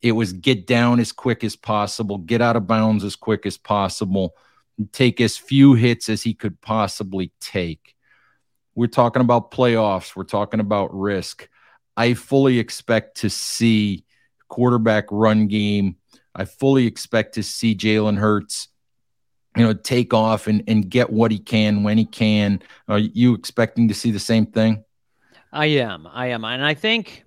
it 0.01 0.13
was 0.13 0.33
get 0.33 0.67
down 0.67 0.99
as 0.99 1.11
quick 1.11 1.43
as 1.43 1.55
possible, 1.55 2.17
get 2.17 2.41
out 2.41 2.55
of 2.55 2.67
bounds 2.67 3.03
as 3.03 3.15
quick 3.15 3.45
as 3.45 3.57
possible, 3.57 4.35
take 4.91 5.21
as 5.21 5.37
few 5.37 5.73
hits 5.73 6.09
as 6.09 6.23
he 6.23 6.33
could 6.33 6.59
possibly 6.61 7.31
take. 7.39 7.95
We're 8.75 8.87
talking 8.87 9.21
about 9.21 9.51
playoffs, 9.51 10.15
we're 10.15 10.23
talking 10.23 10.59
about 10.59 10.93
risk. 10.93 11.47
I 11.95 12.15
fully 12.15 12.59
expect 12.59 13.17
to 13.17 13.29
see 13.29 14.05
quarterback 14.47 15.05
run 15.11 15.47
game. 15.47 15.97
I 16.35 16.45
fully 16.45 16.87
expect 16.87 17.35
to 17.35 17.43
see 17.43 17.75
Jalen 17.75 18.17
Hurts, 18.17 18.69
you 19.55 19.63
know, 19.63 19.73
take 19.73 20.13
off 20.13 20.47
and, 20.47 20.63
and 20.67 20.89
get 20.89 21.11
what 21.11 21.31
he 21.31 21.39
can 21.39 21.83
when 21.83 21.97
he 21.97 22.05
can. 22.05 22.61
Are 22.87 22.99
you 22.99 23.33
expecting 23.35 23.87
to 23.87 23.93
see 23.93 24.11
the 24.11 24.19
same 24.19 24.45
thing? 24.45 24.83
I 25.51 25.67
am. 25.67 26.07
I 26.11 26.27
am. 26.27 26.43
And 26.43 26.65
I 26.65 26.73
think 26.73 27.23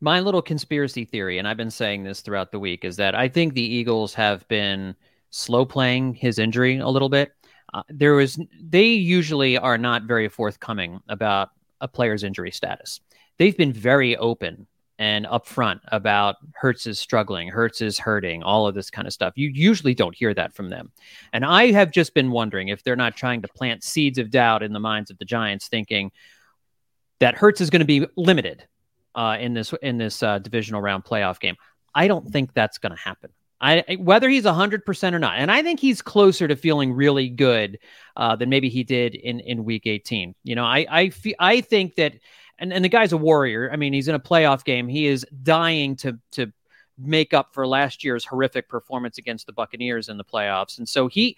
my 0.00 0.20
little 0.20 0.42
conspiracy 0.42 1.04
theory, 1.04 1.38
and 1.38 1.46
I've 1.46 1.56
been 1.56 1.70
saying 1.70 2.04
this 2.04 2.22
throughout 2.22 2.50
the 2.50 2.58
week, 2.58 2.84
is 2.84 2.96
that 2.96 3.14
I 3.14 3.28
think 3.28 3.52
the 3.52 3.62
Eagles 3.62 4.14
have 4.14 4.46
been 4.48 4.94
slow 5.30 5.66
playing 5.66 6.14
his 6.14 6.38
injury 6.38 6.78
a 6.78 6.88
little 6.88 7.10
bit. 7.10 7.32
Uh, 7.74 7.82
there 7.88 8.14
was 8.14 8.40
they 8.62 8.86
usually 8.86 9.58
are 9.58 9.76
not 9.76 10.04
very 10.04 10.28
forthcoming 10.28 11.00
about 11.08 11.50
a 11.80 11.88
player's 11.88 12.24
injury 12.24 12.50
status. 12.50 13.00
They've 13.38 13.56
been 13.56 13.72
very 13.72 14.16
open 14.16 14.66
and 14.98 15.26
upfront 15.26 15.80
about 15.88 16.36
Hurts 16.54 16.86
is 16.86 16.98
struggling, 16.98 17.48
Hurts 17.48 17.80
is 17.80 17.98
hurting, 17.98 18.42
all 18.42 18.66
of 18.66 18.74
this 18.74 18.90
kind 18.90 19.06
of 19.06 19.12
stuff. 19.12 19.34
You 19.36 19.48
usually 19.48 19.94
don't 19.94 20.14
hear 20.14 20.32
that 20.34 20.54
from 20.54 20.70
them. 20.70 20.90
And 21.32 21.44
I 21.44 21.70
have 21.72 21.90
just 21.90 22.14
been 22.14 22.30
wondering 22.30 22.68
if 22.68 22.82
they're 22.82 22.96
not 22.96 23.16
trying 23.16 23.42
to 23.42 23.48
plant 23.48 23.84
seeds 23.84 24.18
of 24.18 24.30
doubt 24.30 24.62
in 24.62 24.72
the 24.72 24.80
minds 24.80 25.10
of 25.10 25.18
the 25.18 25.24
Giants, 25.24 25.68
thinking 25.68 26.12
that 27.20 27.34
Hurts 27.34 27.60
is 27.60 27.70
going 27.70 27.80
to 27.80 27.86
be 27.86 28.06
limited 28.16 28.66
uh, 29.14 29.36
in 29.40 29.54
this 29.54 29.72
in 29.82 29.98
this 29.98 30.22
uh, 30.22 30.38
divisional 30.38 30.80
round 30.80 31.04
playoff 31.04 31.40
game. 31.40 31.56
I 31.94 32.08
don't 32.08 32.28
think 32.28 32.52
that's 32.52 32.78
going 32.78 32.94
to 32.94 33.00
happen. 33.00 33.30
I 33.60 33.96
whether 33.98 34.28
he's 34.28 34.44
hundred 34.44 34.84
percent 34.84 35.16
or 35.16 35.18
not, 35.18 35.38
and 35.38 35.50
I 35.50 35.62
think 35.62 35.80
he's 35.80 36.02
closer 36.02 36.46
to 36.46 36.56
feeling 36.56 36.92
really 36.92 37.30
good 37.30 37.78
uh, 38.14 38.36
than 38.36 38.50
maybe 38.50 38.68
he 38.68 38.84
did 38.84 39.14
in 39.14 39.40
in 39.40 39.64
Week 39.64 39.86
18. 39.86 40.34
You 40.44 40.54
know, 40.54 40.64
I 40.64 40.86
I 40.90 41.08
fe- 41.08 41.36
I 41.38 41.62
think 41.62 41.94
that, 41.94 42.14
and 42.58 42.72
and 42.72 42.84
the 42.84 42.88
guy's 42.88 43.12
a 43.12 43.16
warrior. 43.16 43.70
I 43.72 43.76
mean, 43.76 43.92
he's 43.92 44.08
in 44.08 44.14
a 44.14 44.20
playoff 44.20 44.64
game. 44.64 44.88
He 44.88 45.06
is 45.06 45.26
dying 45.42 45.96
to 45.96 46.18
to 46.32 46.52
make 46.98 47.34
up 47.34 47.52
for 47.52 47.66
last 47.66 48.02
year's 48.02 48.24
horrific 48.24 48.68
performance 48.68 49.18
against 49.18 49.46
the 49.46 49.52
Buccaneers 49.52 50.08
in 50.08 50.16
the 50.16 50.24
playoffs, 50.24 50.78
and 50.78 50.88
so 50.88 51.08
he 51.08 51.36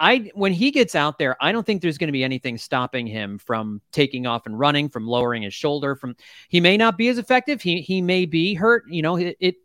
I 0.00 0.30
when 0.34 0.54
he 0.54 0.70
gets 0.70 0.94
out 0.94 1.18
there, 1.18 1.36
I 1.40 1.52
don't 1.52 1.64
think 1.64 1.82
there's 1.82 1.98
going 1.98 2.08
to 2.08 2.12
be 2.12 2.24
anything 2.24 2.56
stopping 2.56 3.06
him 3.06 3.38
from 3.38 3.82
taking 3.92 4.26
off 4.26 4.46
and 4.46 4.58
running, 4.58 4.88
from 4.88 5.06
lowering 5.06 5.42
his 5.42 5.52
shoulder. 5.52 5.94
From 5.94 6.16
he 6.48 6.58
may 6.58 6.78
not 6.78 6.96
be 6.96 7.08
as 7.08 7.18
effective. 7.18 7.60
He 7.60 7.82
he 7.82 8.00
may 8.00 8.24
be 8.24 8.54
hurt. 8.54 8.84
You 8.88 9.02
know, 9.02 9.16
it 9.16 9.36
it, 9.40 9.56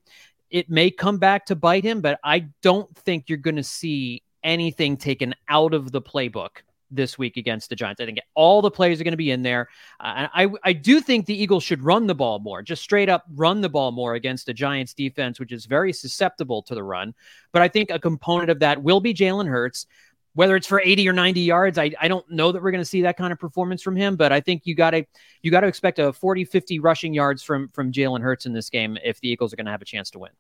it 0.49 0.69
may 0.69 0.91
come 0.91 1.19
back 1.19 1.45
to 1.45 1.55
bite 1.55 1.86
him, 1.86 2.01
but 2.01 2.19
I 2.21 2.47
don't 2.62 2.93
think 2.97 3.29
you're 3.29 3.38
going 3.38 3.55
to 3.55 3.63
see 3.63 4.23
anything 4.43 4.97
taken 4.97 5.34
out 5.47 5.73
of 5.73 5.93
the 5.93 6.01
playbook 6.01 6.58
this 6.91 7.17
week 7.17 7.38
against 7.38 7.69
the 7.69 7.76
Giants. 7.76 8.02
I 8.02 8.06
think 8.06 8.19
all 8.34 8.62
the 8.62 8.71
players 8.71 9.00
are 9.00 9.04
going 9.04 9.13
to 9.13 9.17
be 9.17 9.32
in 9.32 9.41
there. 9.41 9.69
Uh, 10.00 10.28
I 10.34 10.50
I 10.63 10.74
do 10.74 11.02
think 11.02 11.26
the 11.26 11.41
Eagles 11.41 11.63
should 11.63 11.84
run 11.84 12.08
the 12.08 12.15
ball 12.15 12.39
more, 12.39 12.62
just 12.62 12.82
straight 12.82 13.10
up 13.10 13.26
run 13.36 13.62
the 13.62 13.69
ball 13.69 13.91
more 13.91 14.15
against 14.15 14.45
the 14.45 14.54
Giants 14.54 14.93
defense, 14.93 15.39
which 15.39 15.52
is 15.52 15.65
very 15.65 15.93
susceptible 15.93 16.62
to 16.63 16.76
the 16.76 16.84
run. 16.84 17.13
But 17.52 17.62
I 17.62 17.67
think 17.67 17.89
a 17.89 18.00
component 18.00 18.50
of 18.50 18.60
that 18.60 18.82
will 18.82 19.02
be 19.02 19.13
Jalen 19.13 19.48
Hurts. 19.48 19.88
Whether 20.34 20.58
it's 20.58 20.67
for 20.67 20.82
80 20.82 21.08
or 21.08 21.13
90 21.13 21.39
yards, 21.39 21.78
I, 21.78 21.91
I 21.98 22.10
don't 22.10 22.30
know 22.30 22.52
that 22.52 22.62
we're 22.62 22.71
going 22.71 22.82
to 22.82 22.89
see 22.89 23.04
that 23.04 23.15
kind 23.15 23.32
of 23.32 23.39
performance 23.39 23.82
from 23.82 23.95
him, 23.95 24.17
but 24.17 24.34
I 24.34 24.41
think 24.41 24.63
you 24.65 24.76
got 24.76 24.91
to 24.91 25.06
you 25.41 25.50
got 25.50 25.62
to 25.62 25.67
expect 25.67 25.98
a 25.98 26.12
40 26.12 26.43
50 26.43 26.80
rushing 26.80 27.13
yards 27.13 27.41
from 27.41 27.69
from 27.69 27.93
Jalen 27.93 28.21
Hurts 28.21 28.45
in 28.45 28.52
this 28.52 28.69
game 28.69 28.98
if 29.02 29.21
the 29.21 29.30
Eagles 29.30 29.54
are 29.54 29.56
going 29.56 29.65
to 29.65 29.71
have 29.71 29.82
a 29.82 29.86
chance 29.86 30.10
to 30.12 30.19
win. 30.19 30.32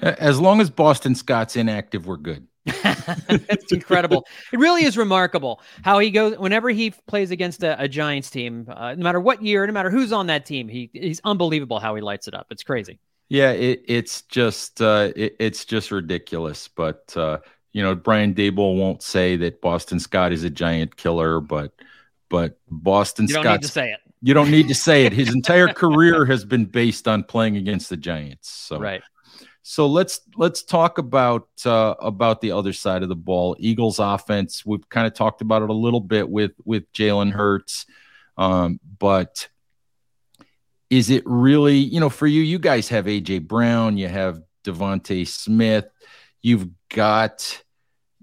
As 0.00 0.40
long 0.40 0.60
as 0.60 0.70
Boston 0.70 1.14
Scott's 1.14 1.56
inactive, 1.56 2.06
we're 2.06 2.16
good. 2.16 2.46
That's 2.66 3.72
incredible. 3.72 4.26
It 4.52 4.58
really 4.58 4.84
is 4.84 4.96
remarkable 4.98 5.60
how 5.82 5.98
he 5.98 6.10
goes 6.10 6.38
whenever 6.38 6.70
he 6.70 6.90
plays 7.06 7.30
against 7.30 7.62
a, 7.62 7.80
a 7.82 7.88
Giants 7.88 8.30
team, 8.30 8.66
uh, 8.68 8.94
no 8.94 9.02
matter 9.02 9.20
what 9.20 9.42
year, 9.42 9.66
no 9.66 9.72
matter 9.72 9.90
who's 9.90 10.12
on 10.12 10.26
that 10.26 10.46
team. 10.46 10.68
He 10.68 10.90
he's 10.92 11.20
unbelievable 11.24 11.78
how 11.78 11.94
he 11.94 12.02
lights 12.02 12.28
it 12.28 12.34
up. 12.34 12.48
It's 12.50 12.62
crazy. 12.62 12.98
Yeah, 13.28 13.52
it, 13.52 13.84
it's 13.86 14.22
just 14.22 14.82
uh, 14.82 15.12
it, 15.16 15.36
it's 15.38 15.64
just 15.64 15.90
ridiculous. 15.90 16.68
But 16.68 17.16
uh, 17.16 17.38
you 17.72 17.82
know, 17.82 17.94
Brian 17.94 18.34
Daboll 18.34 18.76
won't 18.76 19.02
say 19.02 19.36
that 19.36 19.60
Boston 19.60 20.00
Scott 20.00 20.32
is 20.32 20.44
a 20.44 20.50
giant 20.50 20.96
killer, 20.96 21.40
but 21.40 21.72
but 22.28 22.58
Boston 22.68 23.26
you 23.26 23.34
don't 23.34 23.44
Scott 23.44 23.52
need 23.54 23.62
to 23.62 23.72
say 23.72 23.92
it. 23.92 24.00
You 24.22 24.34
don't 24.34 24.50
need 24.50 24.68
to 24.68 24.74
say 24.74 25.06
it. 25.06 25.14
His 25.14 25.32
entire 25.34 25.72
career 25.72 26.26
has 26.26 26.44
been 26.44 26.66
based 26.66 27.08
on 27.08 27.24
playing 27.24 27.56
against 27.56 27.88
the 27.88 27.96
Giants. 27.96 28.50
So 28.50 28.78
right. 28.78 29.02
So 29.62 29.86
let's 29.86 30.20
let's 30.36 30.62
talk 30.62 30.98
about 30.98 31.48
uh, 31.66 31.94
about 32.00 32.40
the 32.40 32.52
other 32.52 32.72
side 32.72 33.02
of 33.02 33.08
the 33.08 33.16
ball. 33.16 33.56
Eagles 33.58 33.98
offense. 33.98 34.64
We've 34.64 34.88
kind 34.88 35.06
of 35.06 35.14
talked 35.14 35.42
about 35.42 35.62
it 35.62 35.70
a 35.70 35.74
little 35.74 36.00
bit 36.00 36.28
with 36.28 36.52
with 36.64 36.90
Jalen 36.92 37.32
Hurts, 37.32 37.86
um, 38.38 38.80
but 38.98 39.48
is 40.88 41.10
it 41.10 41.22
really 41.26 41.76
you 41.76 42.00
know 42.00 42.08
for 42.08 42.26
you? 42.26 42.42
You 42.42 42.58
guys 42.58 42.88
have 42.88 43.04
AJ 43.04 43.46
Brown, 43.46 43.98
you 43.98 44.08
have 44.08 44.42
DeVonta 44.64 45.26
Smith, 45.28 45.86
you've 46.40 46.68
got 46.88 47.62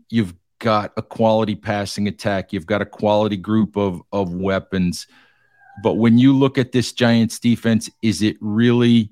you've 0.10 0.34
got 0.60 0.92
a 0.98 1.04
quality 1.04 1.56
passing 1.56 2.08
attack, 2.08 2.52
you've 2.52 2.66
got 2.66 2.82
a 2.82 2.86
quality 2.86 3.38
group 3.38 3.78
of 3.78 4.02
of 4.12 4.34
weapons. 4.34 5.06
But 5.84 5.94
when 5.94 6.18
you 6.18 6.36
look 6.36 6.58
at 6.58 6.72
this 6.72 6.92
Giants 6.94 7.38
defense, 7.38 7.92
is 8.02 8.24
it 8.24 8.38
really 8.42 9.12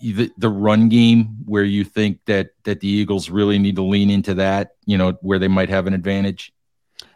the, 0.00 0.30
the 0.38 0.48
run 0.48 0.88
game 0.88 1.36
where 1.44 1.64
you 1.64 1.84
think 1.84 2.20
that 2.26 2.50
that 2.64 2.80
the 2.80 2.88
Eagles 2.88 3.30
really 3.30 3.58
need 3.58 3.76
to 3.76 3.82
lean 3.82 4.10
into 4.10 4.34
that, 4.34 4.72
you 4.86 4.98
know, 4.98 5.12
where 5.22 5.38
they 5.38 5.48
might 5.48 5.68
have 5.68 5.86
an 5.86 5.94
advantage? 5.94 6.52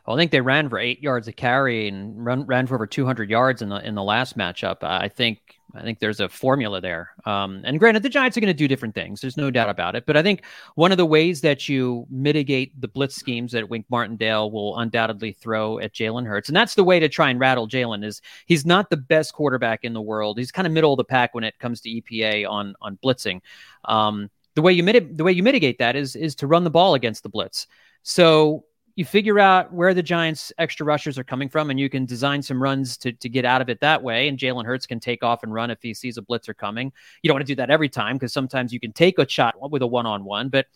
Well, 0.07 0.17
I 0.17 0.21
think 0.21 0.31
they 0.31 0.41
ran 0.41 0.69
for 0.69 0.79
eight 0.79 1.03
yards 1.03 1.29
a 1.29 1.33
carry 1.33 1.89
and 1.89 2.25
run, 2.25 2.47
ran 2.47 2.67
for 2.67 2.75
over 2.75 2.87
200 2.87 3.31
yards 3.31 3.63
in 3.63 3.71
the 3.71 3.77
in 3.77 3.95
the 3.95 4.03
last 4.03 4.37
matchup. 4.37 4.79
I 4.83 5.09
think 5.09 5.54
I 5.75 5.83
think 5.83 5.99
there's 5.99 6.21
a 6.21 6.29
formula 6.29 6.81
there. 6.81 7.15
Um, 7.25 7.63
and 7.65 7.79
granted, 7.79 8.03
the 8.03 8.09
Giants 8.09 8.37
are 8.37 8.41
going 8.41 8.53
to 8.53 8.55
do 8.55 8.69
different 8.69 8.95
things. 8.95 9.21
There's 9.21 9.37
no 9.37 9.51
doubt 9.51 9.69
about 9.69 9.97
it. 9.97 10.07
But 10.07 10.17
I 10.17 10.23
think 10.23 10.45
one 10.77 10.93
of 10.93 10.99
the 10.99 11.07
ways 11.07 11.41
that 11.41 11.69
you 11.69 12.07
mitigate 12.09 12.81
the 12.81 12.89
blitz 12.89 13.17
schemes 13.17 13.53
that 13.53 13.69
Wink 13.69 13.87
Martindale 13.89 14.51
will 14.51 14.79
undoubtedly 14.79 15.33
throw 15.33 15.79
at 15.79 15.93
Jalen 15.93 16.27
Hurts, 16.27 16.49
and 16.49 16.57
that's 16.57 16.75
the 16.75 16.85
way 16.85 17.01
to 17.01 17.09
try 17.09 17.31
and 17.31 17.41
rattle 17.41 17.69
Jalen, 17.69 18.05
is 18.05 18.23
he's 18.47 18.65
not 18.65 18.91
the 18.91 18.97
best 18.97 19.33
quarterback 19.33 19.85
in 19.85 19.93
the 19.93 20.03
world. 20.03 20.39
He's 20.39 20.53
kind 20.53 20.67
of 20.67 20.73
middle 20.73 20.93
of 20.93 20.99
the 20.99 21.05
pack 21.05 21.35
when 21.35 21.45
it 21.45 21.59
comes 21.59 21.81
to 21.83 21.91
EPA 21.91 22.49
on 22.49 22.75
on 22.81 22.99
blitzing. 23.03 23.41
Um, 23.85 24.31
the 24.55 24.63
way 24.63 24.73
you 24.73 24.83
mit- 24.83 25.17
the 25.17 25.25
way 25.25 25.33
you 25.33 25.43
mitigate 25.43 25.79
that 25.79 25.97
is 25.97 26.15
is 26.17 26.35
to 26.37 26.47
run 26.47 26.65
the 26.65 26.71
ball 26.71 26.95
against 26.95 27.23
the 27.23 27.29
blitz. 27.29 27.67
So 28.03 28.65
you 28.97 29.05
figure 29.05 29.41
out 29.41 29.73
where 29.73 29.93
the 29.93 30.03
Giants' 30.03 30.53
extra 30.59 30.87
rushers 30.87 31.19
are 31.19 31.25
coming 31.25 31.49
from, 31.49 31.71
and 31.71 31.81
you 31.81 31.91
can 31.91 32.05
design 32.05 32.41
some 32.43 32.63
runs 32.63 32.97
to, 32.99 33.13
to 33.13 33.29
get 33.29 33.45
out 33.45 33.61
of 33.61 33.69
it 33.69 33.81
that 33.81 34.03
way. 34.03 34.29
And 34.29 34.39
Jalen 34.39 34.65
Hurts 34.65 34.87
can 34.87 35.01
take 35.01 35.25
off 35.25 35.43
and 35.43 35.53
run 35.53 35.71
if 35.71 35.79
he 35.83 35.93
sees 35.95 36.17
a 36.17 36.23
blitzer 36.23 36.57
coming. 36.57 36.93
You 37.23 37.29
don't 37.29 37.35
want 37.35 37.47
to 37.47 37.53
do 37.53 37.57
that 37.57 37.71
every 37.71 37.89
time 37.89 38.17
because 38.17 38.33
sometimes 38.33 38.73
you 38.73 38.79
can 38.79 38.93
take 38.93 39.19
a 39.19 39.29
shot 39.29 39.55
with 39.71 39.83
a 39.83 39.87
one 39.87 40.07
on 40.07 40.25
one. 40.25 40.49
But 40.49 40.67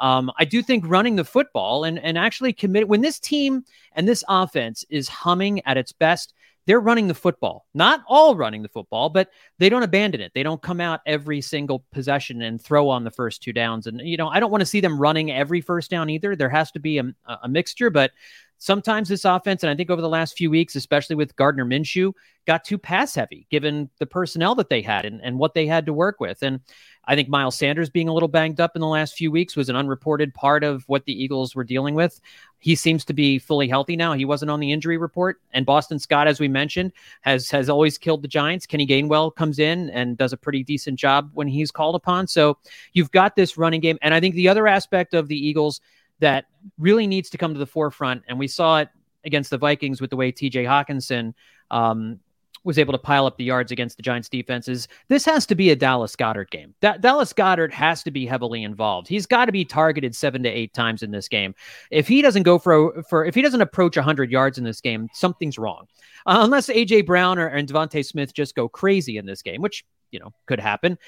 um, 0.00 0.30
I 0.38 0.44
do 0.44 0.62
think 0.62 0.84
running 0.86 1.16
the 1.16 1.24
football 1.24 1.84
and, 1.84 1.98
and 1.98 2.16
actually 2.16 2.52
commit 2.52 2.88
when 2.88 3.00
this 3.00 3.18
team 3.18 3.64
and 3.92 4.06
this 4.06 4.22
offense 4.28 4.84
is 4.88 5.08
humming 5.08 5.60
at 5.66 5.76
its 5.76 5.92
best, 5.92 6.32
they're 6.66 6.80
running 6.80 7.08
the 7.08 7.14
football. 7.14 7.66
Not 7.74 8.02
all 8.06 8.34
running 8.36 8.62
the 8.62 8.68
football, 8.68 9.10
but 9.10 9.30
they 9.58 9.68
don't 9.68 9.82
abandon 9.82 10.20
it. 10.20 10.32
They 10.34 10.42
don't 10.42 10.62
come 10.62 10.80
out 10.80 11.00
every 11.06 11.40
single 11.40 11.84
possession 11.92 12.42
and 12.42 12.60
throw 12.60 12.88
on 12.88 13.04
the 13.04 13.10
first 13.10 13.42
two 13.42 13.52
downs. 13.52 13.86
And, 13.86 14.00
you 14.00 14.16
know, 14.16 14.28
I 14.28 14.40
don't 14.40 14.50
want 14.50 14.62
to 14.62 14.66
see 14.66 14.80
them 14.80 14.98
running 14.98 15.30
every 15.30 15.60
first 15.60 15.90
down 15.90 16.08
either. 16.10 16.34
There 16.34 16.48
has 16.48 16.70
to 16.72 16.80
be 16.80 16.98
a, 16.98 17.04
a 17.42 17.48
mixture, 17.48 17.90
but 17.90 18.12
sometimes 18.58 19.08
this 19.08 19.24
offense, 19.24 19.62
and 19.62 19.70
I 19.70 19.76
think 19.76 19.90
over 19.90 20.00
the 20.00 20.08
last 20.08 20.36
few 20.36 20.50
weeks, 20.50 20.74
especially 20.74 21.16
with 21.16 21.36
Gardner 21.36 21.66
Minshew, 21.66 22.12
got 22.46 22.64
too 22.64 22.78
pass 22.78 23.14
heavy 23.14 23.46
given 23.50 23.90
the 23.98 24.06
personnel 24.06 24.54
that 24.54 24.70
they 24.70 24.80
had 24.80 25.04
and, 25.04 25.20
and 25.22 25.38
what 25.38 25.54
they 25.54 25.66
had 25.66 25.86
to 25.86 25.92
work 25.92 26.20
with. 26.20 26.42
And 26.42 26.60
I 27.06 27.14
think 27.14 27.28
Miles 27.28 27.56
Sanders 27.56 27.90
being 27.90 28.08
a 28.08 28.12
little 28.12 28.28
banged 28.28 28.60
up 28.60 28.72
in 28.74 28.80
the 28.80 28.86
last 28.86 29.14
few 29.14 29.30
weeks 29.30 29.56
was 29.56 29.68
an 29.68 29.76
unreported 29.76 30.32
part 30.34 30.64
of 30.64 30.84
what 30.88 31.04
the 31.04 31.12
Eagles 31.12 31.54
were 31.54 31.64
dealing 31.64 31.94
with. 31.94 32.20
He 32.58 32.74
seems 32.74 33.04
to 33.06 33.12
be 33.12 33.38
fully 33.38 33.68
healthy 33.68 33.96
now. 33.96 34.14
He 34.14 34.24
wasn't 34.24 34.50
on 34.50 34.60
the 34.60 34.72
injury 34.72 34.96
report. 34.96 35.40
And 35.52 35.66
Boston 35.66 35.98
Scott, 35.98 36.26
as 36.26 36.40
we 36.40 36.48
mentioned, 36.48 36.92
has 37.20 37.50
has 37.50 37.68
always 37.68 37.98
killed 37.98 38.22
the 38.22 38.28
Giants. 38.28 38.66
Kenny 38.66 38.86
Gainwell 38.86 39.34
comes 39.34 39.58
in 39.58 39.90
and 39.90 40.16
does 40.16 40.32
a 40.32 40.36
pretty 40.36 40.62
decent 40.62 40.98
job 40.98 41.30
when 41.34 41.48
he's 41.48 41.70
called 41.70 41.94
upon. 41.94 42.26
So 42.26 42.58
you've 42.92 43.10
got 43.10 43.36
this 43.36 43.58
running 43.58 43.80
game. 43.80 43.98
And 44.02 44.14
I 44.14 44.20
think 44.20 44.34
the 44.34 44.48
other 44.48 44.66
aspect 44.66 45.14
of 45.14 45.28
the 45.28 45.36
Eagles 45.36 45.80
that 46.20 46.46
really 46.78 47.06
needs 47.06 47.28
to 47.30 47.38
come 47.38 47.52
to 47.52 47.58
the 47.58 47.66
forefront, 47.66 48.22
and 48.28 48.38
we 48.38 48.48
saw 48.48 48.78
it 48.78 48.88
against 49.24 49.50
the 49.50 49.58
Vikings 49.58 50.00
with 50.00 50.10
the 50.10 50.16
way 50.16 50.30
TJ 50.30 50.64
Hockenson 50.64 51.34
um, 51.70 52.20
was 52.64 52.78
able 52.78 52.92
to 52.92 52.98
pile 52.98 53.26
up 53.26 53.36
the 53.36 53.44
yards 53.44 53.70
against 53.70 53.96
the 53.96 54.02
Giants 54.02 54.28
defenses. 54.28 54.88
This 55.08 55.24
has 55.26 55.46
to 55.46 55.54
be 55.54 55.70
a 55.70 55.76
Dallas 55.76 56.16
Goedert 56.16 56.50
game. 56.50 56.74
Da- 56.80 56.96
Dallas 56.96 57.32
Goedert 57.32 57.72
has 57.72 58.02
to 58.02 58.10
be 58.10 58.26
heavily 58.26 58.62
involved. 58.62 59.06
He's 59.06 59.26
got 59.26 59.44
to 59.44 59.52
be 59.52 59.64
targeted 59.64 60.16
seven 60.16 60.42
to 60.42 60.48
eight 60.48 60.72
times 60.72 61.02
in 61.02 61.10
this 61.10 61.28
game. 61.28 61.54
If 61.90 62.08
he 62.08 62.22
doesn't 62.22 62.42
go 62.42 62.58
for 62.58 63.02
for 63.04 63.24
if 63.24 63.34
he 63.34 63.42
doesn't 63.42 63.60
approach 63.60 63.96
100 63.96 64.30
yards 64.30 64.58
in 64.58 64.64
this 64.64 64.80
game, 64.80 65.08
something's 65.12 65.58
wrong. 65.58 65.86
Uh, 66.26 66.40
unless 66.40 66.68
AJ 66.68 67.06
Brown 67.06 67.38
or, 67.38 67.48
and 67.48 67.68
DeVonta 67.68 68.04
Smith 68.04 68.32
just 68.32 68.54
go 68.54 68.68
crazy 68.68 69.18
in 69.18 69.26
this 69.26 69.42
game, 69.42 69.60
which 69.60 69.84
you 70.10 70.18
know 70.18 70.32
could 70.46 70.60
happen. 70.60 70.98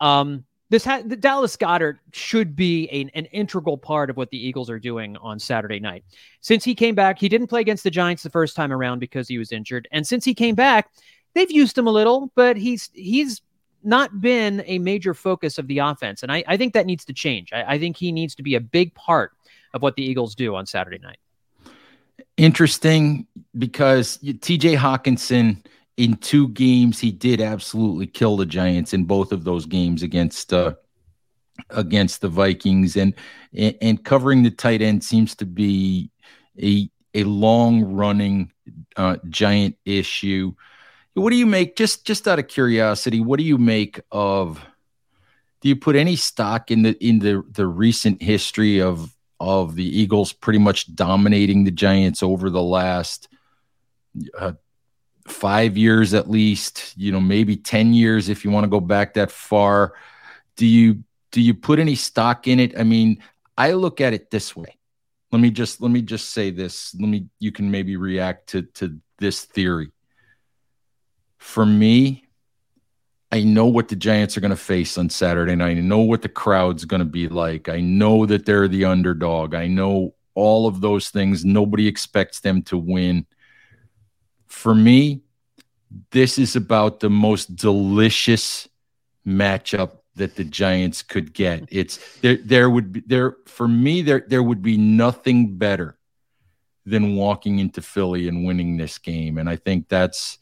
Um, 0.00 0.44
this 0.68 0.84
ha- 0.84 1.02
the 1.04 1.16
Dallas 1.16 1.56
Goedert 1.56 1.98
should 2.12 2.56
be 2.56 2.88
a, 2.90 3.00
an 3.16 3.26
integral 3.26 3.78
part 3.78 4.10
of 4.10 4.16
what 4.16 4.30
the 4.30 4.38
Eagles 4.38 4.68
are 4.68 4.78
doing 4.78 5.16
on 5.18 5.38
Saturday 5.38 5.80
night. 5.80 6.04
Since 6.40 6.64
he 6.64 6.74
came 6.74 6.94
back, 6.94 7.18
he 7.18 7.28
didn't 7.28 7.46
play 7.46 7.60
against 7.60 7.84
the 7.84 7.90
Giants 7.90 8.22
the 8.22 8.30
first 8.30 8.56
time 8.56 8.72
around 8.72 8.98
because 8.98 9.28
he 9.28 9.38
was 9.38 9.52
injured, 9.52 9.88
and 9.92 10.06
since 10.06 10.24
he 10.24 10.34
came 10.34 10.54
back, 10.54 10.90
they've 11.34 11.50
used 11.50 11.76
him 11.76 11.86
a 11.86 11.92
little, 11.92 12.32
but 12.34 12.56
he's 12.56 12.90
he's 12.92 13.42
not 13.82 14.20
been 14.20 14.64
a 14.66 14.78
major 14.78 15.14
focus 15.14 15.58
of 15.58 15.68
the 15.68 15.78
offense, 15.78 16.22
and 16.22 16.32
I, 16.32 16.42
I 16.46 16.56
think 16.56 16.74
that 16.74 16.86
needs 16.86 17.04
to 17.04 17.12
change. 17.12 17.52
I, 17.52 17.74
I 17.74 17.78
think 17.78 17.96
he 17.96 18.10
needs 18.10 18.34
to 18.34 18.42
be 18.42 18.56
a 18.56 18.60
big 18.60 18.94
part 18.94 19.32
of 19.74 19.82
what 19.82 19.94
the 19.94 20.02
Eagles 20.02 20.34
do 20.34 20.56
on 20.56 20.66
Saturday 20.66 20.98
night. 20.98 21.18
Interesting 22.36 23.26
because 23.56 24.18
T.J. 24.18 24.74
Hockenson 24.74 25.64
in 25.96 26.16
two 26.16 26.48
games, 26.48 27.00
he 27.00 27.10
did 27.10 27.40
absolutely 27.40 28.06
kill 28.06 28.36
the 28.36 28.46
Giants 28.46 28.92
in 28.92 29.04
both 29.04 29.32
of 29.32 29.44
those 29.44 29.66
games 29.66 30.02
against 30.02 30.52
uh, 30.52 30.74
against 31.70 32.20
the 32.20 32.28
Vikings, 32.28 32.96
and 32.96 33.14
and 33.54 34.04
covering 34.04 34.42
the 34.42 34.50
tight 34.50 34.82
end 34.82 35.02
seems 35.02 35.34
to 35.36 35.46
be 35.46 36.10
a 36.62 36.90
a 37.14 37.24
long 37.24 37.94
running 37.94 38.52
uh, 38.96 39.16
giant 39.28 39.76
issue. 39.84 40.52
What 41.14 41.30
do 41.30 41.36
you 41.36 41.46
make 41.46 41.76
just 41.76 42.06
just 42.06 42.28
out 42.28 42.38
of 42.38 42.48
curiosity? 42.48 43.20
What 43.20 43.38
do 43.38 43.44
you 43.44 43.56
make 43.56 44.00
of? 44.12 44.60
Do 45.62 45.70
you 45.70 45.76
put 45.76 45.96
any 45.96 46.16
stock 46.16 46.70
in 46.70 46.82
the 46.82 46.92
in 47.02 47.20
the 47.20 47.42
the 47.50 47.66
recent 47.66 48.22
history 48.22 48.82
of 48.82 49.16
of 49.40 49.76
the 49.76 49.84
Eagles 49.84 50.34
pretty 50.34 50.58
much 50.58 50.94
dominating 50.94 51.64
the 51.64 51.70
Giants 51.70 52.22
over 52.22 52.50
the 52.50 52.62
last 52.62 53.28
uh, 54.38 54.52
five 55.30 55.76
years 55.76 56.14
at 56.14 56.30
least, 56.30 56.94
you 56.96 57.12
know, 57.12 57.20
maybe 57.20 57.56
10 57.56 57.94
years 57.94 58.28
if 58.28 58.44
you 58.44 58.50
want 58.50 58.64
to 58.64 58.70
go 58.70 58.80
back 58.80 59.14
that 59.14 59.30
far. 59.30 59.94
Do 60.56 60.66
you 60.66 61.04
do 61.32 61.40
you 61.40 61.54
put 61.54 61.78
any 61.78 61.94
stock 61.94 62.48
in 62.48 62.60
it? 62.60 62.78
I 62.78 62.84
mean, 62.84 63.22
I 63.58 63.72
look 63.72 64.00
at 64.00 64.14
it 64.14 64.30
this 64.30 64.56
way. 64.56 64.76
Let 65.32 65.40
me 65.40 65.50
just 65.50 65.80
let 65.80 65.90
me 65.90 66.02
just 66.02 66.30
say 66.30 66.50
this. 66.50 66.94
Let 66.98 67.08
me 67.08 67.26
you 67.38 67.52
can 67.52 67.70
maybe 67.70 67.96
react 67.96 68.48
to 68.50 68.62
to 68.62 68.98
this 69.18 69.44
theory. 69.44 69.90
For 71.38 71.66
me, 71.66 72.24
I 73.32 73.42
know 73.42 73.66
what 73.66 73.88
the 73.88 73.96
Giants 73.96 74.36
are 74.36 74.40
going 74.40 74.50
to 74.50 74.56
face 74.56 74.96
on 74.96 75.10
Saturday 75.10 75.56
night. 75.56 75.76
I 75.76 75.80
know 75.80 75.98
what 75.98 76.22
the 76.22 76.28
crowd's 76.28 76.84
going 76.84 77.00
to 77.00 77.04
be 77.04 77.28
like. 77.28 77.68
I 77.68 77.80
know 77.80 78.24
that 78.26 78.46
they're 78.46 78.68
the 78.68 78.84
underdog. 78.84 79.54
I 79.54 79.66
know 79.66 80.14
all 80.34 80.66
of 80.66 80.80
those 80.80 81.10
things. 81.10 81.44
Nobody 81.44 81.88
expects 81.88 82.40
them 82.40 82.62
to 82.62 82.78
win. 82.78 83.26
For 84.46 84.74
me, 84.74 85.22
this 86.10 86.38
is 86.38 86.56
about 86.56 87.00
the 87.00 87.10
most 87.10 87.56
delicious 87.56 88.68
matchup 89.26 89.98
that 90.16 90.36
the 90.36 90.44
Giants 90.44 91.02
could 91.02 91.32
get. 91.32 91.64
It's 91.70 91.98
there 92.20 92.36
there 92.36 92.70
would 92.70 92.92
be 92.92 93.02
there 93.06 93.36
for 93.46 93.68
me 93.68 94.02
there 94.02 94.24
there 94.26 94.42
would 94.42 94.62
be 94.62 94.76
nothing 94.76 95.56
better 95.56 95.98
than 96.84 97.16
walking 97.16 97.58
into 97.58 97.82
Philly 97.82 98.28
and 98.28 98.46
winning 98.46 98.76
this 98.76 98.98
game 98.98 99.38
and 99.38 99.48
I 99.48 99.56
think 99.56 99.88
that's 99.88 100.38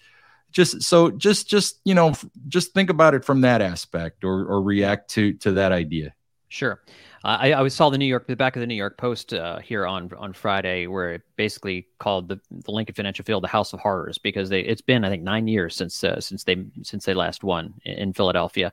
just 0.53 0.83
so 0.83 1.11
just 1.11 1.49
just 1.49 1.81
you 1.85 1.95
know 1.95 2.14
just 2.49 2.73
think 2.73 2.88
about 2.88 3.14
it 3.14 3.25
from 3.25 3.40
that 3.40 3.61
aspect 3.61 4.25
or 4.25 4.45
or 4.47 4.62
react 4.62 5.11
to 5.11 5.35
to 5.35 5.53
that 5.53 5.73
idea. 5.73 6.14
Sure. 6.49 6.81
I, 7.25 7.55
I 7.55 7.69
saw 7.69 7.89
the 7.89 7.97
New 7.97 8.05
York, 8.05 8.27
the 8.27 8.37
back 8.37 8.55
of 8.55 8.61
the 8.61 8.67
New 8.67 8.75
York 8.75 8.99
Post 8.99 9.33
uh, 9.33 9.59
here 9.59 9.87
on 9.87 10.11
on 10.19 10.33
Friday, 10.33 10.87
where 10.87 11.15
it 11.15 11.23
basically 11.37 11.89
called 11.99 12.29
the, 12.29 12.39
the 12.51 12.71
Lincoln 12.71 12.95
Financial 12.95 13.25
Field 13.25 13.43
the 13.43 13.49
House 13.49 13.73
of 13.73 13.81
Horrors 13.81 14.19
because 14.19 14.51
they 14.51 14.61
it's 14.61 14.83
been 14.83 15.05
I 15.05 15.09
think 15.09 15.23
nine 15.23 15.49
years 15.49 15.75
since 15.75 16.05
uh, 16.05 16.21
since 16.21 16.45
they 16.45 16.65
since 16.83 17.07
they 17.07 17.15
last 17.15 17.43
won 17.43 17.75
in, 17.85 17.95
in 17.95 18.13
Philadelphia. 18.13 18.73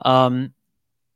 Um, 0.00 0.52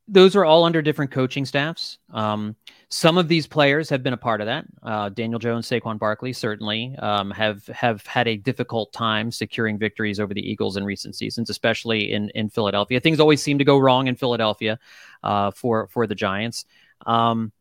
those 0.09 0.35
are 0.35 0.45
all 0.45 0.65
under 0.65 0.81
different 0.81 1.11
coaching 1.11 1.45
staffs. 1.45 1.99
Um, 2.13 2.57
some 2.89 3.19
of 3.19 3.29
these 3.29 3.47
players 3.47 3.91
have 3.91 4.03
been 4.03 4.15
a 4.15 4.19
part 4.19 4.41
of 4.41 4.47
that. 4.47 4.65
Uh, 4.83 5.11
Daniel 5.11 5.39
Jones, 5.39 5.69
Saquon 5.69 5.99
Barkley 5.99 6.33
certainly 6.33 6.97
um, 6.99 7.31
have 7.31 7.67
have 7.67 8.05
had 8.07 8.27
a 8.27 8.37
difficult 8.37 8.93
time 8.93 9.31
securing 9.31 9.79
victories 9.79 10.19
over 10.19 10.33
the 10.33 10.41
Eagles 10.41 10.79
in 10.79 10.85
recent 10.85 11.15
seasons, 11.15 11.51
especially 11.51 12.13
in 12.13 12.31
in 12.31 12.49
Philadelphia. 12.49 12.99
Things 13.01 13.21
always 13.21 13.43
seem 13.43 13.59
to 13.59 13.65
go 13.65 13.77
wrong 13.77 14.07
in 14.07 14.17
Philadelphia 14.17 14.79
uh, 15.23 15.51
for 15.51 15.87
for 15.89 16.07
the 16.07 16.15
Giants. 16.15 16.65
Um, 17.07 17.53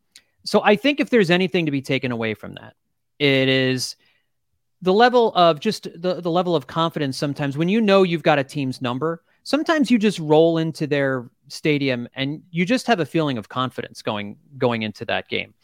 so 0.44 0.62
I 0.64 0.76
think 0.76 1.00
if 1.00 1.10
there's 1.10 1.30
anything 1.30 1.66
to 1.66 1.70
be 1.70 1.82
taken 1.82 2.10
away 2.10 2.32
from 2.32 2.54
that, 2.54 2.74
it 3.18 3.48
is 3.48 3.96
the 4.80 4.92
level 4.92 5.34
of 5.34 5.60
just 5.60 5.84
the, 6.00 6.20
the 6.20 6.30
level 6.30 6.56
of 6.56 6.66
confidence 6.66 7.18
sometimes 7.18 7.58
when 7.58 7.68
you 7.68 7.80
know 7.80 8.04
you've 8.04 8.22
got 8.22 8.38
a 8.38 8.44
team's 8.44 8.80
number 8.80 9.22
sometimes 9.48 9.90
you 9.90 9.98
just 9.98 10.18
roll 10.18 10.58
into 10.58 10.86
their 10.86 11.30
stadium 11.48 12.06
and 12.14 12.42
you 12.50 12.66
just 12.66 12.86
have 12.86 13.00
a 13.00 13.06
feeling 13.06 13.38
of 13.38 13.48
confidence 13.48 14.02
going 14.02 14.36
going 14.58 14.82
into 14.82 15.06
that 15.06 15.26
game. 15.28 15.54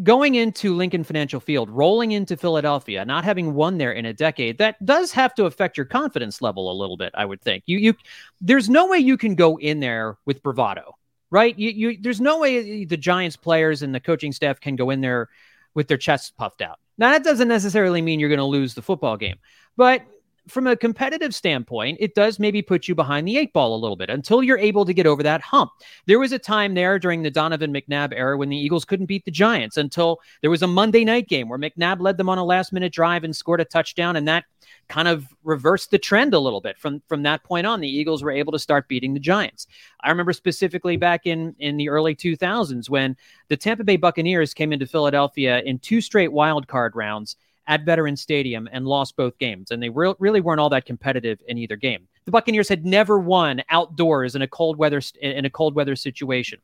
Going 0.00 0.36
into 0.36 0.76
Lincoln 0.76 1.02
Financial 1.02 1.40
Field, 1.40 1.68
rolling 1.70 2.12
into 2.12 2.36
Philadelphia, 2.36 3.04
not 3.04 3.24
having 3.24 3.54
won 3.54 3.78
there 3.78 3.90
in 3.90 4.06
a 4.06 4.12
decade, 4.12 4.58
that 4.58 4.76
does 4.86 5.10
have 5.10 5.34
to 5.34 5.46
affect 5.46 5.76
your 5.76 5.86
confidence 5.86 6.40
level 6.40 6.70
a 6.70 6.78
little 6.80 6.96
bit, 6.96 7.10
I 7.16 7.24
would 7.24 7.42
think. 7.42 7.64
You 7.66 7.78
you 7.78 7.94
there's 8.40 8.70
no 8.70 8.86
way 8.86 8.98
you 8.98 9.16
can 9.16 9.34
go 9.34 9.58
in 9.58 9.80
there 9.80 10.16
with 10.24 10.40
bravado, 10.40 10.94
right? 11.32 11.58
You 11.58 11.70
you 11.70 11.98
there's 12.00 12.20
no 12.20 12.38
way 12.38 12.84
the 12.84 12.96
Giants 12.96 13.36
players 13.36 13.82
and 13.82 13.92
the 13.92 13.98
coaching 13.98 14.30
staff 14.30 14.60
can 14.60 14.76
go 14.76 14.90
in 14.90 15.00
there 15.00 15.28
with 15.74 15.88
their 15.88 15.98
chests 15.98 16.30
puffed 16.30 16.62
out. 16.62 16.78
Now 16.96 17.10
that 17.10 17.24
doesn't 17.24 17.48
necessarily 17.48 18.02
mean 18.02 18.20
you're 18.20 18.28
going 18.28 18.38
to 18.38 18.44
lose 18.44 18.74
the 18.74 18.82
football 18.82 19.16
game, 19.16 19.38
but 19.76 20.02
from 20.48 20.66
a 20.66 20.76
competitive 20.76 21.34
standpoint, 21.34 21.98
it 22.00 22.14
does 22.14 22.38
maybe 22.38 22.62
put 22.62 22.88
you 22.88 22.94
behind 22.94 23.28
the 23.28 23.36
eight 23.36 23.52
ball 23.52 23.74
a 23.74 23.78
little 23.78 23.96
bit 23.96 24.10
until 24.10 24.42
you're 24.42 24.58
able 24.58 24.84
to 24.84 24.94
get 24.94 25.06
over 25.06 25.22
that 25.22 25.40
hump. 25.40 25.70
There 26.06 26.18
was 26.18 26.32
a 26.32 26.38
time 26.38 26.74
there 26.74 26.98
during 26.98 27.22
the 27.22 27.30
Donovan 27.30 27.72
McNabb 27.72 28.12
era 28.14 28.36
when 28.36 28.48
the 28.48 28.56
Eagles 28.56 28.84
couldn't 28.84 29.06
beat 29.06 29.24
the 29.24 29.30
Giants 29.30 29.76
until 29.76 30.20
there 30.40 30.50
was 30.50 30.62
a 30.62 30.66
Monday 30.66 31.04
night 31.04 31.28
game 31.28 31.48
where 31.48 31.58
McNabb 31.58 32.00
led 32.00 32.16
them 32.16 32.28
on 32.28 32.38
a 32.38 32.44
last 32.44 32.72
minute 32.72 32.92
drive 32.92 33.24
and 33.24 33.36
scored 33.36 33.60
a 33.60 33.64
touchdown. 33.64 34.16
And 34.16 34.26
that 34.26 34.44
kind 34.88 35.08
of 35.08 35.26
reversed 35.44 35.90
the 35.90 35.98
trend 35.98 36.34
a 36.34 36.38
little 36.38 36.60
bit. 36.60 36.78
From 36.78 37.02
from 37.08 37.22
that 37.22 37.44
point 37.44 37.66
on, 37.66 37.80
the 37.80 37.88
Eagles 37.88 38.22
were 38.22 38.30
able 38.30 38.52
to 38.52 38.58
start 38.58 38.88
beating 38.88 39.14
the 39.14 39.20
Giants. 39.20 39.66
I 40.00 40.08
remember 40.10 40.32
specifically 40.32 40.96
back 40.96 41.26
in 41.26 41.54
in 41.58 41.76
the 41.76 41.88
early 41.88 42.14
2000s 42.14 42.88
when 42.88 43.16
the 43.48 43.56
Tampa 43.56 43.84
Bay 43.84 43.96
Buccaneers 43.96 44.54
came 44.54 44.72
into 44.72 44.86
Philadelphia 44.86 45.60
in 45.60 45.78
two 45.78 46.00
straight 46.00 46.32
wild 46.32 46.68
card 46.68 46.96
rounds 46.96 47.36
at 47.68 47.84
Veterans 47.84 48.22
Stadium 48.22 48.68
and 48.72 48.86
lost 48.86 49.14
both 49.14 49.38
games, 49.38 49.70
and 49.70 49.82
they 49.82 49.90
re- 49.90 50.14
really 50.18 50.40
weren't 50.40 50.58
all 50.58 50.70
that 50.70 50.86
competitive 50.86 51.38
in 51.46 51.58
either 51.58 51.76
game. 51.76 52.08
The 52.24 52.32
Buccaneers 52.32 52.68
had 52.68 52.84
never 52.84 53.18
won 53.18 53.62
outdoors 53.70 54.34
in 54.34 54.42
a 54.42 54.48
cold 54.48 54.76
weather 54.78 55.00
in 55.20 55.44
a 55.44 55.50
cold 55.50 55.74
weather 55.74 55.94
situation, 55.94 56.60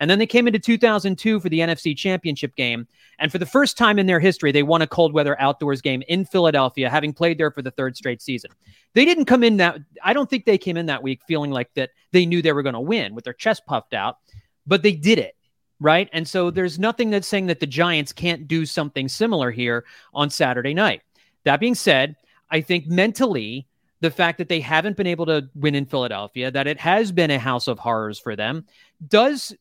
and 0.00 0.10
then 0.10 0.18
they 0.18 0.26
came 0.26 0.46
into 0.46 0.58
2002 0.58 1.40
for 1.40 1.48
the 1.48 1.60
NFC 1.60 1.96
Championship 1.96 2.54
game, 2.56 2.86
and 3.20 3.30
for 3.30 3.38
the 3.38 3.46
first 3.46 3.78
time 3.78 3.98
in 3.98 4.06
their 4.06 4.20
history, 4.20 4.52
they 4.52 4.64
won 4.64 4.82
a 4.82 4.86
cold 4.86 5.12
weather 5.12 5.40
outdoors 5.40 5.80
game 5.80 6.02
in 6.08 6.24
Philadelphia, 6.24 6.90
having 6.90 7.12
played 7.12 7.38
there 7.38 7.50
for 7.50 7.62
the 7.62 7.70
third 7.70 7.96
straight 7.96 8.20
season. 8.20 8.50
They 8.94 9.04
didn't 9.04 9.26
come 9.26 9.44
in 9.44 9.56
that. 9.58 9.78
I 10.02 10.12
don't 10.12 10.28
think 10.28 10.44
they 10.44 10.58
came 10.58 10.76
in 10.76 10.86
that 10.86 11.02
week 11.02 11.22
feeling 11.28 11.52
like 11.52 11.72
that 11.74 11.90
they 12.12 12.26
knew 12.26 12.42
they 12.42 12.52
were 12.52 12.64
going 12.64 12.74
to 12.74 12.80
win 12.80 13.14
with 13.14 13.24
their 13.24 13.32
chest 13.32 13.66
puffed 13.66 13.94
out, 13.94 14.18
but 14.66 14.82
they 14.82 14.92
did 14.92 15.18
it 15.18 15.36
right? 15.80 16.08
And 16.12 16.28
so 16.28 16.50
there's 16.50 16.78
nothing 16.78 17.10
that's 17.10 17.26
saying 17.26 17.46
that 17.46 17.60
the 17.60 17.66
Giants 17.66 18.12
can't 18.12 18.46
do 18.46 18.66
something 18.66 19.08
similar 19.08 19.50
here 19.50 19.84
on 20.14 20.30
Saturday 20.30 20.74
night. 20.74 21.02
That 21.44 21.58
being 21.58 21.74
said, 21.74 22.16
I 22.50 22.60
think 22.60 22.86
mentally, 22.86 23.66
the 24.00 24.10
fact 24.10 24.38
that 24.38 24.48
they 24.48 24.60
haven't 24.60 24.96
been 24.96 25.06
able 25.06 25.26
to 25.26 25.48
win 25.54 25.74
in 25.74 25.86
Philadelphia, 25.86 26.50
that 26.50 26.66
it 26.66 26.78
has 26.78 27.12
been 27.12 27.30
a 27.30 27.38
house 27.38 27.66
of 27.66 27.78
horrors 27.78 28.18
for 28.18 28.36
them, 28.36 28.66
does 29.08 29.54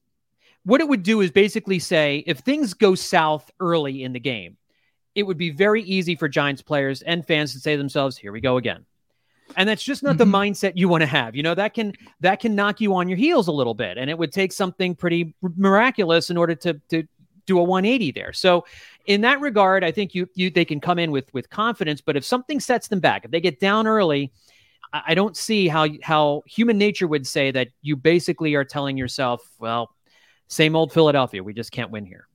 what 0.64 0.82
it 0.82 0.88
would 0.88 1.04
do 1.04 1.22
is 1.22 1.32
basically 1.32 1.80
say 1.80 2.24
if 2.28 2.40
things 2.40 2.74
go 2.74 2.96
south 2.96 3.50
early 3.60 4.04
in 4.04 4.14
the 4.14 4.20
game, 4.20 4.58
it 5.16 5.24
would 5.24 5.38
be 5.38 5.50
very 5.50 5.84
easy 5.84 6.16
for 6.16 6.28
Giants 6.28 6.62
players 6.62 7.02
and 7.02 7.26
fans 7.26 7.54
to 7.54 7.60
say 7.60 7.74
to 7.74 7.78
themselves, 7.78 8.18
here 8.18 8.32
we 8.32 8.42
go 8.42 8.58
again 8.58 8.86
and 9.56 9.68
that's 9.68 9.84
just 9.84 10.04
not 10.04 10.16
mm-hmm. 10.16 10.32
the 10.32 10.38
mindset 10.38 10.74
you 10.76 10.88
want 10.88 11.02
to 11.02 11.08
have 11.08 11.36
you 11.36 11.44
know 11.44 11.56
that 11.56 11.74
can 11.74 11.94
that 12.20 12.40
can 12.40 12.56
knock 12.56 12.80
you 12.82 12.94
on 12.94 13.08
your 13.08 13.18
heels 13.18 13.48
a 13.48 13.52
little 13.52 13.74
bit 13.74 13.98
and 13.98 14.10
it 14.10 14.18
would 14.18 14.32
take 14.32 14.52
something 14.52 14.96
pretty 14.96 15.34
miraculous 15.56 16.30
in 16.30 16.38
order 16.38 16.56
to 16.56 16.74
to 16.90 17.08
do 17.46 17.58
a 17.58 17.64
180 17.64 18.12
there 18.12 18.32
so 18.32 18.66
in 19.06 19.22
that 19.22 19.40
regard 19.42 19.84
i 19.84 19.92
think 19.92 20.14
you 20.14 20.28
you 20.36 20.50
they 20.50 20.66
can 20.66 20.80
come 20.80 21.00
in 21.00 21.12
with 21.12 21.34
with 21.34 21.50
confidence 21.50 22.02
but 22.02 22.16
if 22.16 22.24
something 22.24 22.60
sets 22.60 22.88
them 22.88 23.00
back 23.00 23.26
if 23.26 23.32
they 23.32 23.42
get 23.42 23.60
down 23.60 23.88
early 23.88 24.32
I, 24.94 25.02
I 25.08 25.16
don't 25.16 25.36
see 25.36 25.68
how 25.68 25.88
how 26.04 26.44
human 26.46 26.78
nature 26.78 27.08
would 27.08 27.26
say 27.26 27.52
that 27.52 27.70
you 27.82 27.96
basically 27.96 28.54
are 28.56 28.64
telling 28.64 28.98
yourself 28.98 29.42
well 29.60 29.96
same 30.48 30.76
old 30.76 30.94
philadelphia 30.94 31.44
we 31.44 31.54
just 31.54 31.72
can't 31.72 31.90
win 31.90 32.06
here 32.06 32.28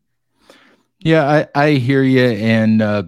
yeah 0.98 1.46
i 1.54 1.66
i 1.66 1.70
hear 1.72 2.02
you 2.02 2.24
and 2.24 2.82
uh 2.82 3.04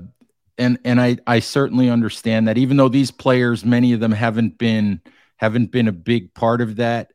and 0.58 0.78
and 0.84 1.00
I 1.00 1.18
I 1.26 1.40
certainly 1.40 1.90
understand 1.90 2.48
that 2.48 2.58
even 2.58 2.76
though 2.76 2.88
these 2.88 3.10
players 3.10 3.64
many 3.64 3.92
of 3.92 4.00
them 4.00 4.12
haven't 4.12 4.58
been 4.58 5.00
haven't 5.36 5.70
been 5.70 5.88
a 5.88 5.92
big 5.92 6.32
part 6.34 6.60
of 6.60 6.76
that 6.76 7.12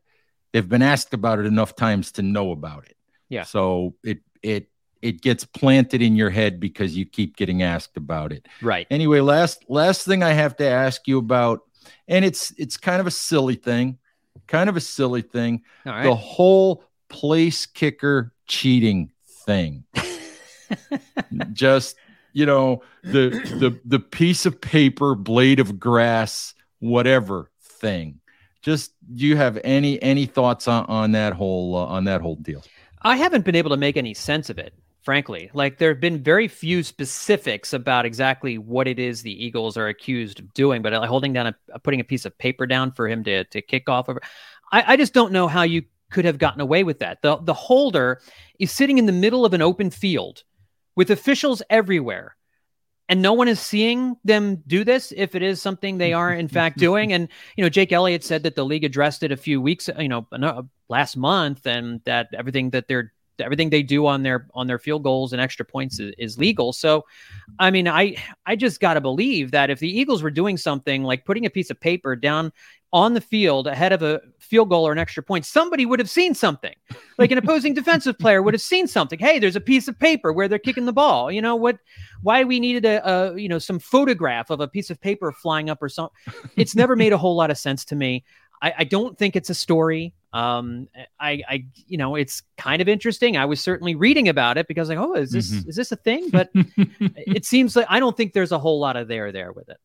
they've 0.52 0.68
been 0.68 0.82
asked 0.82 1.14
about 1.14 1.38
it 1.38 1.46
enough 1.46 1.74
times 1.74 2.12
to 2.12 2.22
know 2.22 2.52
about 2.52 2.84
it. 2.84 2.96
Yeah. 3.28 3.44
So 3.44 3.94
it 4.04 4.20
it 4.42 4.68
it 5.00 5.20
gets 5.20 5.44
planted 5.44 6.00
in 6.00 6.14
your 6.14 6.30
head 6.30 6.60
because 6.60 6.96
you 6.96 7.04
keep 7.04 7.36
getting 7.36 7.62
asked 7.62 7.96
about 7.96 8.32
it. 8.32 8.46
Right. 8.60 8.86
Anyway, 8.90 9.20
last 9.20 9.64
last 9.68 10.04
thing 10.04 10.22
I 10.22 10.32
have 10.32 10.56
to 10.56 10.66
ask 10.66 11.08
you 11.08 11.18
about 11.18 11.62
and 12.06 12.24
it's 12.24 12.52
it's 12.58 12.76
kind 12.76 13.00
of 13.00 13.06
a 13.06 13.10
silly 13.10 13.56
thing. 13.56 13.98
Kind 14.46 14.68
of 14.68 14.76
a 14.76 14.80
silly 14.80 15.22
thing. 15.22 15.62
The 15.84 16.14
whole 16.14 16.84
place 17.08 17.66
kicker 17.66 18.32
cheating 18.46 19.12
thing. 19.46 19.84
Just 21.52 21.96
you 22.32 22.46
know 22.46 22.82
the 23.02 23.30
the 23.58 23.78
the 23.84 23.98
piece 23.98 24.46
of 24.46 24.60
paper 24.60 25.14
blade 25.14 25.60
of 25.60 25.78
grass 25.78 26.54
whatever 26.80 27.50
thing. 27.62 28.20
Just 28.62 28.92
do 29.14 29.26
you 29.26 29.36
have 29.36 29.58
any 29.64 30.00
any 30.02 30.26
thoughts 30.26 30.68
on 30.68 30.84
on 30.86 31.12
that 31.12 31.32
whole 31.32 31.76
uh, 31.76 31.86
on 31.86 32.04
that 32.04 32.20
whole 32.20 32.36
deal? 32.36 32.64
I 33.02 33.16
haven't 33.16 33.44
been 33.44 33.56
able 33.56 33.70
to 33.70 33.76
make 33.76 33.96
any 33.96 34.14
sense 34.14 34.50
of 34.50 34.58
it 34.58 34.74
frankly. 35.02 35.50
Like 35.52 35.78
there 35.78 35.88
have 35.88 36.00
been 36.00 36.22
very 36.22 36.46
few 36.46 36.84
specifics 36.84 37.72
about 37.72 38.06
exactly 38.06 38.56
what 38.56 38.86
it 38.86 39.00
is 39.00 39.22
the 39.22 39.44
eagles 39.44 39.76
are 39.76 39.88
accused 39.88 40.38
of 40.38 40.54
doing 40.54 40.80
but 40.80 40.92
like 40.92 41.08
holding 41.08 41.32
down 41.32 41.54
a 41.72 41.78
putting 41.80 42.00
a 42.00 42.04
piece 42.04 42.24
of 42.24 42.36
paper 42.38 42.66
down 42.66 42.92
for 42.92 43.08
him 43.08 43.24
to 43.24 43.44
to 43.44 43.60
kick 43.60 43.88
off 43.88 44.08
over 44.08 44.20
I, 44.70 44.92
I 44.92 44.96
just 44.96 45.12
don't 45.12 45.32
know 45.32 45.48
how 45.48 45.62
you 45.62 45.82
could 46.10 46.24
have 46.24 46.38
gotten 46.38 46.60
away 46.60 46.84
with 46.84 47.00
that. 47.00 47.22
The 47.22 47.36
the 47.38 47.54
holder 47.54 48.20
is 48.58 48.70
sitting 48.70 48.98
in 48.98 49.06
the 49.06 49.12
middle 49.12 49.44
of 49.44 49.54
an 49.54 49.62
open 49.62 49.90
field 49.90 50.44
with 50.96 51.10
officials 51.10 51.62
everywhere. 51.70 52.36
And 53.08 53.20
no 53.20 53.32
one 53.34 53.48
is 53.48 53.60
seeing 53.60 54.16
them 54.24 54.62
do 54.66 54.84
this 54.84 55.12
if 55.14 55.34
it 55.34 55.42
is 55.42 55.60
something 55.60 55.98
they 55.98 56.12
are 56.12 56.32
in 56.32 56.48
fact 56.48 56.78
doing. 56.88 57.12
And 57.12 57.28
you 57.56 57.64
know 57.64 57.68
jake 57.68 57.92
elliott 57.92 58.24
said 58.24 58.44
that 58.44 58.54
the 58.54 58.64
league 58.64 58.84
addressed 58.84 59.22
it 59.22 59.32
a 59.32 59.36
few 59.36 59.60
weeks 59.60 59.90
you 59.98 60.08
know 60.08 60.26
last 60.88 61.16
month 61.16 61.66
and 61.66 62.00
that 62.04 62.28
everything 62.32 62.70
that 62.70 62.88
they're 62.88 63.12
everything 63.42 63.70
they 63.70 63.82
do 63.82 64.06
on 64.06 64.22
their 64.22 64.46
on 64.54 64.66
their 64.66 64.78
field 64.78 65.02
goals 65.02 65.32
and 65.32 65.40
extra 65.40 65.64
points 65.64 65.98
is, 66.00 66.14
is 66.18 66.38
legal 66.38 66.72
so 66.72 67.04
i 67.58 67.70
mean 67.70 67.88
i 67.88 68.16
i 68.46 68.56
just 68.56 68.80
got 68.80 68.94
to 68.94 69.00
believe 69.00 69.50
that 69.50 69.70
if 69.70 69.78
the 69.78 69.88
eagles 69.88 70.22
were 70.22 70.30
doing 70.30 70.56
something 70.56 71.02
like 71.02 71.24
putting 71.24 71.46
a 71.46 71.50
piece 71.50 71.70
of 71.70 71.80
paper 71.80 72.14
down 72.16 72.52
on 72.92 73.14
the 73.14 73.20
field 73.20 73.66
ahead 73.66 73.92
of 73.92 74.02
a 74.02 74.20
field 74.38 74.68
goal 74.68 74.86
or 74.86 74.92
an 74.92 74.98
extra 74.98 75.22
point, 75.22 75.46
somebody 75.46 75.86
would 75.86 75.98
have 75.98 76.10
seen 76.10 76.34
something. 76.34 76.74
Like 77.16 77.30
an 77.30 77.38
opposing 77.38 77.72
defensive 77.72 78.18
player 78.18 78.42
would 78.42 78.52
have 78.52 78.60
seen 78.60 78.86
something. 78.86 79.18
Hey, 79.18 79.38
there's 79.38 79.56
a 79.56 79.60
piece 79.60 79.88
of 79.88 79.98
paper 79.98 80.32
where 80.32 80.46
they're 80.46 80.58
kicking 80.58 80.84
the 80.84 80.92
ball. 80.92 81.32
You 81.32 81.40
know 81.40 81.56
what? 81.56 81.78
Why 82.22 82.44
we 82.44 82.60
needed 82.60 82.84
a, 82.84 83.08
a 83.08 83.38
you 83.38 83.48
know 83.48 83.58
some 83.58 83.78
photograph 83.78 84.50
of 84.50 84.60
a 84.60 84.68
piece 84.68 84.90
of 84.90 85.00
paper 85.00 85.32
flying 85.32 85.70
up 85.70 85.82
or 85.82 85.88
something. 85.88 86.14
It's 86.56 86.74
never 86.74 86.94
made 86.94 87.12
a 87.12 87.18
whole 87.18 87.34
lot 87.34 87.50
of 87.50 87.56
sense 87.56 87.84
to 87.86 87.96
me. 87.96 88.24
I, 88.60 88.74
I 88.78 88.84
don't 88.84 89.18
think 89.18 89.36
it's 89.36 89.50
a 89.50 89.54
story. 89.54 90.12
Um, 90.32 90.88
I, 91.20 91.42
I, 91.48 91.66
you 91.86 91.98
know, 91.98 92.14
it's 92.14 92.42
kind 92.56 92.80
of 92.80 92.88
interesting. 92.88 93.36
I 93.36 93.44
was 93.44 93.60
certainly 93.60 93.94
reading 93.94 94.28
about 94.28 94.56
it 94.56 94.66
because 94.66 94.88
like, 94.88 94.98
oh, 94.98 95.14
is 95.14 95.30
this 95.30 95.52
mm-hmm. 95.52 95.68
is 95.68 95.76
this 95.76 95.92
a 95.92 95.96
thing? 95.96 96.30
But 96.30 96.50
it 96.54 97.44
seems 97.44 97.76
like 97.76 97.86
I 97.88 98.00
don't 98.00 98.16
think 98.16 98.32
there's 98.32 98.52
a 98.52 98.58
whole 98.58 98.80
lot 98.80 98.96
of 98.96 99.08
there 99.08 99.30
there 99.32 99.52
with 99.52 99.68
it. 99.68 99.76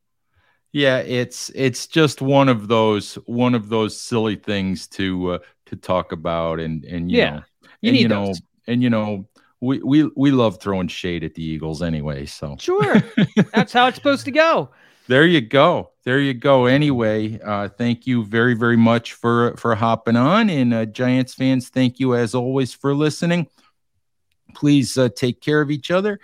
Yeah, 0.72 1.00
it's 1.00 1.50
it's 1.56 1.88
just 1.88 2.22
one 2.22 2.50
of 2.50 2.68
those 2.68 3.16
one 3.26 3.56
of 3.56 3.70
those 3.70 4.00
silly 4.00 4.36
things 4.36 4.88
to 4.90 5.34
uh, 5.34 5.40
to 5.68 5.76
talk 5.76 6.12
about, 6.12 6.60
and 6.60 6.86
and 6.86 7.12
you 7.12 7.18
yeah, 7.18 7.30
know, 7.30 7.44
you 7.82 7.90
and, 7.90 7.94
need 7.94 8.02
you 8.02 8.08
know, 8.08 8.26
those. 8.28 8.42
and 8.68 8.84
you 8.84 8.90
know, 8.90 9.28
we 9.60 9.80
we 9.80 10.10
we 10.16 10.32
love 10.32 10.62
throwing 10.62 10.88
shade 10.88 11.24
at 11.24 11.34
the 11.34 11.44
Eagles 11.44 11.82
anyway. 11.82 12.26
So 12.26 12.58
sure, 12.60 13.02
that's 13.54 13.74
how 13.74 13.88
it's 13.88 13.96
supposed 13.96 14.26
to 14.26 14.32
go. 14.32 14.70
There 15.08 15.26
you 15.26 15.42
go. 15.42 15.92
There 16.04 16.20
you 16.20 16.34
go. 16.34 16.66
Anyway, 16.66 17.40
uh, 17.40 17.70
thank 17.70 18.06
you 18.08 18.26
very 18.26 18.54
very 18.54 18.78
much 18.78 19.14
for 19.14 19.56
for 19.56 19.76
hopping 19.76 20.16
on, 20.16 20.50
and 20.50 20.74
uh, 20.74 20.86
Giants 20.86 21.34
fans, 21.34 21.70
thank 21.70 22.00
you 22.00 22.16
as 22.16 22.36
always 22.36 22.74
for 22.74 22.94
listening. 22.94 23.48
Please 24.54 24.98
uh, 24.98 25.10
take 25.10 25.42
care 25.42 25.62
of 25.62 25.72
each 25.72 25.92
other 25.92 26.20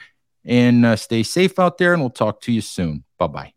and 0.45 0.85
uh, 0.85 0.95
stay 0.95 1.23
safe 1.23 1.59
out 1.59 1.77
there, 1.77 1.93
and 1.93 2.01
we'll 2.01 2.09
talk 2.09 2.41
to 2.41 2.51
you 2.51 2.61
soon. 2.61 3.03
Bye 3.17 3.27
bye. 3.27 3.53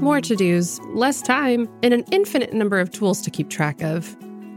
More 0.00 0.20
to 0.20 0.36
dos, 0.36 0.80
less 0.94 1.22
time, 1.22 1.68
and 1.82 1.94
an 1.94 2.04
infinite 2.10 2.52
number 2.52 2.80
of 2.80 2.90
tools 2.90 3.20
to 3.22 3.30
keep 3.30 3.48
track 3.48 3.80
of. 3.82 4.16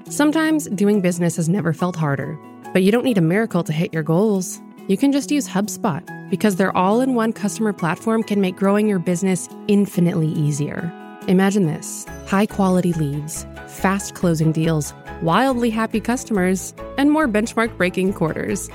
Sometimes 0.09 0.67
doing 0.69 1.01
business 1.01 1.35
has 1.35 1.47
never 1.47 1.73
felt 1.73 1.95
harder, 1.95 2.39
but 2.73 2.81
you 2.81 2.91
don't 2.91 3.05
need 3.05 3.17
a 3.17 3.21
miracle 3.21 3.63
to 3.63 3.73
hit 3.73 3.93
your 3.93 4.03
goals. 4.03 4.59
You 4.87 4.97
can 4.97 5.11
just 5.11 5.31
use 5.31 5.47
HubSpot 5.47 6.16
because 6.29 6.55
their 6.57 6.75
all 6.75 7.01
in 7.01 7.15
one 7.15 7.33
customer 7.33 7.73
platform 7.73 8.23
can 8.23 8.41
make 8.41 8.55
growing 8.55 8.87
your 8.87 8.99
business 8.99 9.49
infinitely 9.67 10.27
easier. 10.29 10.91
Imagine 11.27 11.65
this 11.65 12.05
high 12.25 12.45
quality 12.45 12.93
leads, 12.93 13.45
fast 13.67 14.15
closing 14.15 14.51
deals, 14.51 14.93
wildly 15.21 15.69
happy 15.69 15.99
customers, 15.99 16.73
and 16.97 17.11
more 17.11 17.27
benchmark 17.27 17.75
breaking 17.77 18.13
quarters. 18.13 18.69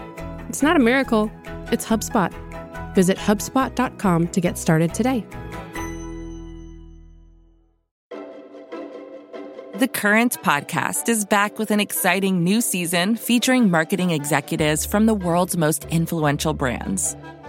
It's 0.48 0.62
not 0.62 0.76
a 0.76 0.80
miracle, 0.80 1.30
it's 1.70 1.86
HubSpot. 1.86 2.32
Visit 2.94 3.16
HubSpot.com 3.16 4.28
to 4.28 4.40
get 4.40 4.58
started 4.58 4.92
today. 4.92 5.24
The 9.82 9.88
Current 9.88 10.40
podcast 10.42 11.08
is 11.08 11.24
back 11.24 11.58
with 11.58 11.72
an 11.72 11.80
exciting 11.80 12.44
new 12.44 12.60
season 12.60 13.16
featuring 13.16 13.68
marketing 13.68 14.10
executives 14.10 14.86
from 14.86 15.06
the 15.06 15.14
world's 15.14 15.56
most 15.56 15.86
influential 15.86 16.54
brands. 16.54 17.16